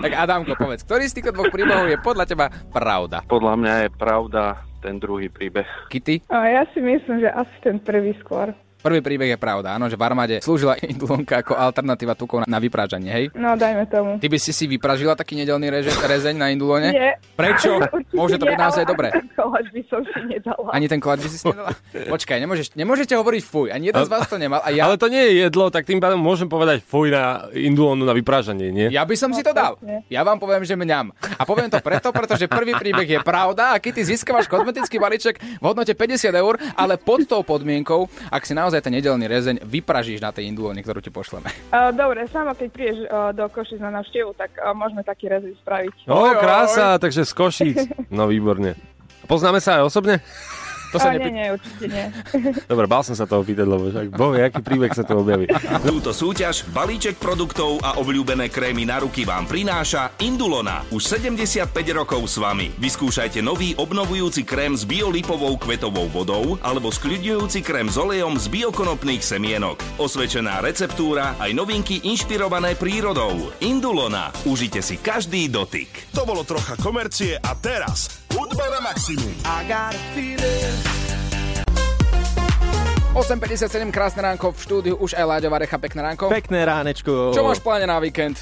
tak 0.00 0.12
Adamko, 0.14 0.54
povedz, 0.58 0.82
ktorý 0.82 1.06
z 1.06 1.14
týchto 1.20 1.32
dvoch 1.34 1.52
príbehov 1.52 1.86
je 1.86 1.98
podľa 2.00 2.24
teba 2.26 2.46
pravda? 2.70 3.22
Podľa 3.26 3.54
mňa 3.58 3.74
je 3.86 3.90
pravda 3.94 4.42
ten 4.80 4.96
druhý 4.96 5.28
príbeh. 5.28 5.68
Kitty? 5.92 6.24
A 6.32 6.48
ja 6.48 6.62
si 6.72 6.80
myslím, 6.80 7.20
že 7.20 7.30
asi 7.30 7.56
ten 7.60 7.76
prvý 7.78 8.16
skôr. 8.24 8.50
Prvý 8.80 9.04
príbeh 9.04 9.36
je 9.36 9.38
pravda, 9.38 9.76
áno, 9.76 9.92
že 9.92 10.00
v 10.00 10.04
armáde 10.08 10.34
slúžila 10.40 10.80
indulonka 10.92 11.44
ako 11.44 11.52
alternatíva 11.52 12.16
tukov 12.16 12.44
na, 12.44 12.56
na 12.56 12.58
vyprážanie, 12.58 13.12
hej? 13.12 13.24
No, 13.36 13.52
dajme 13.52 13.84
tomu. 13.92 14.16
Ty 14.16 14.26
by 14.32 14.38
si 14.40 14.56
si 14.56 14.64
vypražila 14.64 15.12
taký 15.12 15.36
nedelný 15.36 15.68
reže, 15.68 15.92
rezeň 15.92 16.36
na 16.40 16.48
indulone? 16.48 16.88
Nie. 16.88 17.12
Prečo? 17.36 17.76
Môže 18.16 18.40
to 18.40 18.48
byť 18.48 18.56
nie, 18.56 18.64
naozaj 18.64 18.84
dobré. 18.88 19.12
ani 19.12 19.28
ten 19.28 19.36
koláč 19.36 19.66
by 19.68 19.82
som 19.92 20.00
si 20.08 20.20
nedala. 20.24 20.68
Ani 20.72 20.86
ten 20.88 21.00
koláč 21.00 21.20
by 21.20 21.28
si 21.28 21.38
nedala? 21.44 21.70
Počkaj, 21.92 22.38
nemôžeš, 22.40 22.66
nemôžete 22.72 23.12
hovoriť 23.20 23.42
fuj, 23.44 23.68
ani 23.68 23.92
jeden 23.92 24.00
z 24.00 24.10
vás 24.10 24.24
to 24.24 24.40
nemal. 24.40 24.64
A 24.64 24.72
ja, 24.72 24.88
Ale 24.88 24.96
to 24.96 25.12
nie 25.12 25.20
je 25.28 25.32
jedlo, 25.44 25.68
tak 25.68 25.84
tým 25.84 26.00
pádom 26.00 26.16
môžem 26.16 26.48
povedať 26.48 26.80
fuj 26.80 27.12
na 27.12 27.52
indulónu 27.52 28.08
na 28.08 28.16
vyprážanie, 28.16 28.72
nie? 28.72 28.88
ja 28.88 29.04
by 29.04 29.14
som 29.16 29.30
si 29.36 29.44
to 29.44 29.52
dal. 29.52 29.76
Ja 30.08 30.24
vám 30.24 30.40
poviem, 30.40 30.64
že 30.64 30.72
mňam. 30.72 31.12
A 31.36 31.42
poviem 31.44 31.68
to 31.68 31.84
preto, 31.84 32.08
pretože 32.16 32.48
prvý 32.48 32.72
príbeh 32.80 33.08
je 33.08 33.20
pravda 33.20 33.76
a 33.76 33.80
keď 33.82 34.00
ty 34.00 34.02
získavaš 34.16 34.48
kozmetický 34.48 34.96
balíček 34.96 35.36
v 35.36 35.64
hodnote 35.64 35.92
50 35.92 36.32
eur, 36.32 36.54
ale 36.78 36.96
pod 36.96 37.26
tou 37.28 37.44
podmienkou, 37.44 38.08
ak 38.30 38.42
si 38.46 38.54
naozaj 38.54 38.69
ten 38.78 38.94
nedelný 38.94 39.26
rezeň 39.26 39.66
vypražíš 39.66 40.22
na 40.22 40.30
tej 40.30 40.46
indulóne, 40.46 40.78
ktorú 40.78 41.02
ti 41.02 41.10
pošleme. 41.10 41.50
Uh, 41.74 41.90
dobre, 41.90 42.30
sama 42.30 42.54
keď 42.54 42.68
prídeš 42.70 42.98
uh, 43.10 43.34
do 43.34 43.50
Košic 43.50 43.82
na 43.82 43.90
návštevu, 43.90 44.38
tak 44.38 44.54
uh, 44.62 44.70
môžeme 44.70 45.02
taký 45.02 45.26
rezy 45.26 45.58
spraviť. 45.58 46.06
O, 46.06 46.30
krása, 46.38 46.94
takže 47.02 47.26
z 47.26 47.32
Košíc. 47.34 47.76
No 48.14 48.30
výborne. 48.30 48.78
Poznáme 49.26 49.58
sa 49.58 49.82
aj 49.82 49.90
osobne? 49.90 50.22
To 50.90 50.98
sa 50.98 51.10
A, 51.10 51.14
nepri... 51.14 51.30
nie, 51.30 51.38
nie, 51.38 51.46
určite 51.54 51.84
nie. 51.86 52.06
Dobre, 52.70 52.86
bál 52.90 53.02
som 53.06 53.14
sa 53.14 53.24
toho 53.26 53.46
pýtať, 53.46 53.66
lebo 53.66 53.90
však 53.90 54.06
boh, 54.10 54.30
vie, 54.34 54.42
aký 54.42 54.60
príbeh 54.62 54.90
sa 54.90 55.06
tu 55.06 55.14
objaví. 55.14 55.46
Túto 55.86 56.10
súťaž, 56.10 56.66
balíček 56.74 57.16
produktov 57.22 57.78
a 57.86 58.02
obľúbené 58.02 58.50
krémy 58.50 58.82
na 58.82 58.98
ruky 58.98 59.22
vám 59.22 59.46
prináša 59.46 60.18
Indulona. 60.18 60.82
Už 60.90 61.06
75 61.06 61.70
rokov 61.94 62.26
s 62.26 62.36
vami. 62.42 62.74
Vyskúšajte 62.82 63.38
nový 63.38 63.78
obnovujúci 63.78 64.42
krém 64.42 64.74
s 64.74 64.82
biolipovou 64.82 65.54
kvetovou 65.56 66.10
vodou 66.10 66.58
alebo 66.66 66.90
skľudňujúci 66.90 67.62
krém 67.62 67.86
s 67.86 67.94
olejom 67.94 68.34
z 68.34 68.50
biokonopných 68.50 69.22
semienok. 69.22 69.78
Osvedčená 70.02 70.58
receptúra 70.58 71.38
aj 71.38 71.54
novinky 71.54 72.02
inšpirované 72.02 72.74
prírodou. 72.74 73.54
Indulona. 73.62 74.34
Užite 74.42 74.82
si 74.82 74.98
každý 74.98 75.46
dotyk. 75.46 76.12
To 76.18 76.26
bolo 76.26 76.42
trocha 76.42 76.74
komercie 76.82 77.38
a 77.38 77.54
teraz 77.54 78.19
hudba 78.34 78.64
na 78.70 78.80
maximum. 78.80 79.32
8.57, 83.10 83.90
krásne 83.90 84.22
ránko 84.22 84.54
v 84.54 84.58
štúdiu, 84.62 84.94
už 84.96 85.18
aj 85.18 85.24
Láďová 85.26 85.58
Recha, 85.58 85.76
pekné 85.76 86.00
ránko. 86.02 86.30
Pekné 86.30 86.62
ránečko. 86.62 87.34
Čo 87.34 87.42
máš 87.42 87.58
pláne 87.58 87.90
na 87.90 87.98
víkend? 87.98 88.38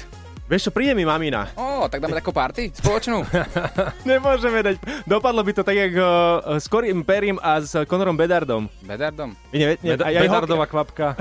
Vieš 0.49 0.69
čo, 0.69 0.71
príde 0.73 0.97
mi 0.97 1.05
mamina. 1.05 1.45
Ó, 1.53 1.85
tak 1.85 2.01
dáme 2.01 2.17
takú 2.17 2.33
party 2.33 2.73
spoločnú. 2.73 3.21
Nemôžeme 4.09 4.65
dať. 4.65 4.81
Dopadlo 5.05 5.45
by 5.45 5.51
to 5.53 5.61
tak, 5.61 5.77
jak 5.77 5.93
uh, 5.93 6.57
s 6.57 6.65
Corym 6.65 7.05
Perim 7.05 7.37
a 7.37 7.61
s 7.61 7.77
Conorom 7.85 8.17
Bedardom. 8.17 8.65
Bedardom? 8.81 9.37
Nevie, 9.53 9.77
nie, 9.85 9.93
Beda- 9.93 10.09
aj, 10.09 10.13
aj 10.17 10.25
Bedardová 10.25 10.65
kvapka. 10.65 11.13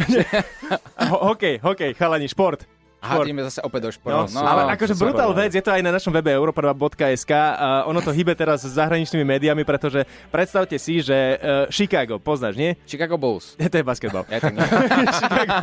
Ho- 1.13 1.37
hokej, 1.37 1.61
hokej, 1.61 1.93
chalani, 1.93 2.25
šport. 2.25 2.65
Aha, 2.99 3.23
ideme 3.23 3.47
zase 3.47 3.63
opäť 3.63 3.81
do 3.81 3.89
No, 3.89 4.27
športov. 4.27 4.43
ale 4.43 4.61
akože 4.75 4.93
super, 4.93 5.03
brutál 5.15 5.31
vec, 5.31 5.55
je 5.55 5.63
to 5.63 5.71
aj 5.71 5.83
na 5.83 5.95
našom 5.95 6.11
webe 6.11 6.35
europrva.sk. 6.35 7.31
Uh, 7.31 7.87
ono 7.87 8.03
to 8.03 8.11
hýbe 8.11 8.35
teraz 8.35 8.67
s 8.67 8.75
zahraničnými 8.75 9.23
médiami, 9.23 9.63
pretože 9.63 10.03
predstavte 10.29 10.75
si, 10.77 10.99
že 10.99 11.15
uh, 11.15 11.39
Chicago, 11.71 12.19
poznáš, 12.19 12.59
nie? 12.59 12.75
Chicago 12.85 13.15
Bulls. 13.15 13.55
to 13.73 13.77
je 13.77 13.85
basketbal. 13.87 14.27
Ja. 14.27 14.43
Chicago, 15.19 15.55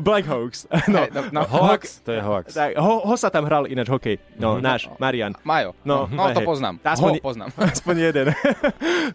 Black 0.00 0.28
Hawks. 0.28 0.68
No, 0.84 1.00
Hej, 1.00 1.10
no, 1.12 1.20
no, 1.32 1.40
Hoax, 1.48 2.04
to 2.04 2.12
je 2.12 2.20
hoax. 2.20 2.52
tak, 2.52 2.76
ho, 2.76 3.00
ho 3.02 3.14
sa 3.16 3.32
tam 3.32 3.48
hral 3.48 3.64
ináč 3.66 3.88
hokej. 3.88 4.20
No, 4.36 4.60
náš, 4.60 4.92
Marian. 5.00 5.32
Majo. 5.42 5.72
No, 5.88 6.04
no 6.12 6.28
to 6.30 6.44
hej. 6.44 6.46
poznám. 6.46 6.76
Ho 6.76 6.92
Aspoň, 6.92 7.12
poznám. 7.24 7.48
Aspoň 7.72 7.94
jeden. 8.12 8.26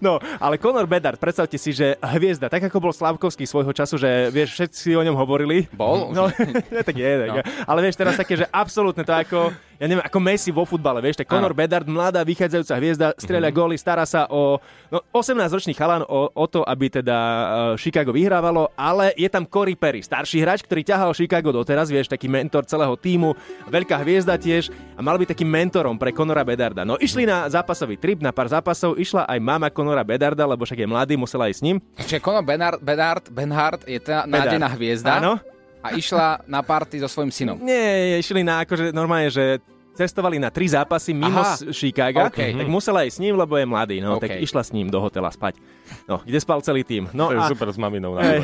no, 0.02 0.18
ale 0.42 0.58
Conor 0.58 0.90
Bedard, 0.90 1.22
predstavte 1.22 1.62
si, 1.62 1.72
že 1.72 1.94
hviezda, 2.02 2.50
tak 2.50 2.66
ako 2.66 2.90
bol 2.90 2.94
Slavkovský 2.94 3.46
svojho 3.46 3.70
času, 3.70 4.02
že 4.02 4.34
vieš, 4.34 4.58
všetci 4.58 4.98
o 4.98 5.04
ňom 5.06 5.13
hovorili. 5.13 5.70
Bol? 5.70 6.10
No, 6.10 6.30
nie, 6.34 6.82
tak 6.82 6.98
je, 6.98 7.12
tak, 7.22 7.30
No. 7.38 7.44
Ale 7.68 7.84
vieš, 7.84 8.00
teraz 8.00 8.16
také, 8.16 8.40
že 8.40 8.48
absolútne 8.48 9.04
to 9.04 9.12
ako, 9.12 9.52
ja 9.76 9.86
neviem, 9.92 10.00
ako 10.00 10.18
Messi 10.24 10.56
vo 10.56 10.64
futbale, 10.64 11.04
vieš, 11.04 11.20
tak 11.20 11.28
Conor. 11.28 11.52
Bedard, 11.52 11.84
mladá 11.84 12.24
vychádzajúca 12.24 12.74
hviezda, 12.80 13.08
strieľa 13.20 13.52
góly, 13.52 13.76
stará 13.76 14.08
sa 14.08 14.24
o 14.32 14.56
no, 14.88 15.04
18-ročný 15.12 15.76
chalan 15.76 16.08
o, 16.08 16.32
o 16.32 16.46
to, 16.48 16.64
aby 16.64 16.88
teda 16.88 17.18
uh, 17.18 17.46
Chicago 17.76 18.16
vyhrávalo, 18.16 18.72
ale 18.80 19.12
je 19.20 19.28
tam 19.28 19.44
Corey 19.44 19.76
Perry, 19.76 20.00
starší 20.00 20.40
hráč, 20.40 20.64
ktorý 20.64 20.88
ťahal 20.88 21.12
Chicago 21.12 21.52
doteraz, 21.52 21.92
vieš, 21.92 22.08
taký 22.08 22.32
mentor 22.32 22.64
celého 22.64 22.96
týmu, 22.96 23.36
veľká 23.68 24.00
hviezda 24.00 24.40
tiež 24.40 24.72
a 24.96 25.04
mal 25.04 25.20
byť 25.20 25.36
takým 25.36 25.52
mentorom 25.52 26.00
pre 26.00 26.16
Conora 26.16 26.48
Bedarda. 26.48 26.88
No 26.88 26.96
išli 26.96 27.28
na 27.28 27.52
zápasový 27.52 28.00
trip, 28.00 28.24
na 28.24 28.32
pár 28.32 28.48
zápasov, 28.48 28.96
išla 28.96 29.28
aj 29.28 29.40
mama 29.44 29.68
Conora 29.68 30.08
Bedarda, 30.08 30.48
lebo 30.48 30.64
však 30.64 30.80
je 30.80 30.88
mladý, 30.88 31.14
musela 31.20 31.52
ísť 31.52 31.60
s 31.60 31.66
ním. 31.68 31.78
Čiže 32.00 32.24
Conor 32.24 32.48
Benard, 32.48 32.80
Benard, 32.80 33.28
Benhard 33.28 33.82
je 33.84 34.00
tá 34.00 34.24
nádená 34.24 34.72
hviezda 34.72 35.20
Áno. 35.20 35.57
A 35.82 35.94
išla 35.96 36.44
na 36.50 36.60
party 36.66 37.00
so 37.02 37.08
svojím 37.10 37.32
synom. 37.32 37.58
Nie, 37.62 38.18
išli 38.20 38.42
na 38.44 38.66
akože 38.66 38.92
normálne, 38.92 39.30
že 39.32 39.62
cestovali 39.98 40.38
na 40.38 40.54
tri 40.54 40.70
zápasy 40.70 41.10
mimo 41.10 41.42
Aha. 41.42 41.58
z 41.58 41.74
Chicaga, 41.74 42.30
OK. 42.30 42.38
tak 42.38 42.70
musela 42.70 43.02
ísť 43.02 43.18
s 43.18 43.22
ním, 43.22 43.34
lebo 43.34 43.58
je 43.58 43.66
mladý, 43.66 43.98
no, 43.98 44.22
OK. 44.22 44.30
tak 44.30 44.38
išla 44.38 44.62
s 44.62 44.70
ním 44.70 44.94
do 44.94 45.02
hotela 45.02 45.34
spať. 45.34 45.58
No, 46.06 46.22
kde 46.22 46.38
spal 46.38 46.62
celý 46.62 46.86
tým. 46.86 47.10
No 47.18 47.34
To 47.34 47.36
je 47.36 47.42
a, 47.42 47.50
super 47.50 47.74
s 47.74 47.82
maminou. 47.82 48.13
Naozaj. 48.13 48.38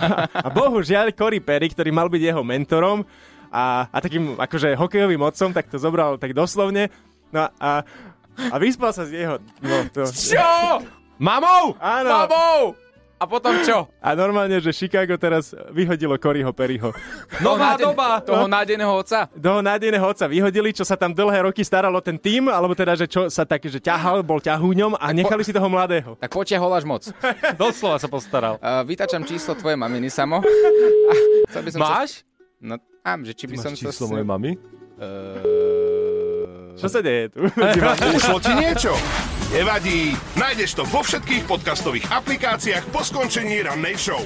a 0.46 0.48
bohužiaľ 0.52 1.16
Cory 1.16 1.40
Perry, 1.40 1.72
ktorý 1.72 1.88
mal 1.88 2.12
byť 2.12 2.22
jeho 2.28 2.44
mentorom 2.44 3.08
a, 3.48 3.88
a 3.88 3.98
takým 4.04 4.36
akože 4.36 4.76
hokejovým 4.76 5.24
otcom, 5.24 5.56
tak 5.56 5.72
to 5.72 5.80
zobral 5.80 6.20
tak 6.20 6.36
doslovne. 6.36 6.92
No 7.32 7.48
a, 7.56 7.84
a 8.36 8.56
vyspal 8.60 8.92
sa 8.92 9.08
z 9.08 9.24
jeho... 9.24 9.40
No, 9.64 9.88
to... 9.88 10.04
Čo? 10.12 10.84
Mamou! 11.16 11.72
Áno. 11.80 12.28
Mamou! 12.28 12.87
A 13.18 13.26
potom 13.26 13.50
čo? 13.66 13.90
A 13.98 14.14
normálne, 14.14 14.62
že 14.62 14.70
Chicago 14.70 15.18
teraz 15.18 15.50
vyhodilo 15.74 16.14
Coryho 16.14 16.54
Perryho. 16.54 16.94
Nová 17.42 17.74
doba! 17.74 18.22
Toho 18.22 18.46
nádejného 18.46 18.94
otca? 18.94 19.26
Toho 19.34 19.58
nádejného 19.58 20.06
otca 20.06 20.30
vyhodili, 20.30 20.70
čo 20.70 20.86
sa 20.86 20.94
tam 20.94 21.10
dlhé 21.10 21.50
roky 21.50 21.66
staralo 21.66 21.98
ten 21.98 22.14
tým, 22.14 22.46
alebo 22.46 22.78
teda, 22.78 22.94
že 22.94 23.10
čo 23.10 23.26
sa 23.26 23.42
tak, 23.42 23.66
že 23.66 23.82
ťahal, 23.82 24.22
bol 24.22 24.38
ťahúňom 24.38 24.94
a 24.94 25.06
nechali 25.10 25.42
si 25.42 25.50
toho 25.50 25.66
mladého. 25.66 26.14
Tak 26.22 26.30
potiahol 26.30 26.70
až 26.78 26.86
moc. 26.86 27.02
Doslova 27.60 27.98
sa 27.98 28.06
postaral. 28.06 28.62
Uh, 28.62 28.86
vytačam 28.86 29.26
číslo 29.26 29.58
tvojej 29.58 29.74
maminy, 29.74 30.06
Samo. 30.14 30.38
A 31.50 31.58
by 31.58 31.70
som 31.74 31.80
Máš? 31.82 32.22
Sa... 32.22 32.26
No, 32.62 32.74
mám, 33.02 33.26
že 33.26 33.34
či 33.34 33.50
by 33.50 33.54
Ty 33.58 33.62
som 33.66 33.72
máš 33.74 33.78
sa... 33.82 33.86
číslo 33.90 34.06
mojej 34.14 34.26
mamy? 34.26 34.50
Čo 36.78 36.86
sa 36.86 37.02
deje 37.02 37.34
tu? 37.34 37.42
Ušlo 38.18 38.38
ti 38.38 38.52
niečo? 38.54 38.94
Nevadí, 39.48 40.12
nájdeš 40.36 40.76
to 40.76 40.84
vo 40.84 41.00
všetkých 41.00 41.48
podcastových 41.48 42.04
aplikáciách 42.12 42.84
po 42.92 43.00
skončení 43.00 43.64
rannej 43.64 43.96
show. 43.96 44.20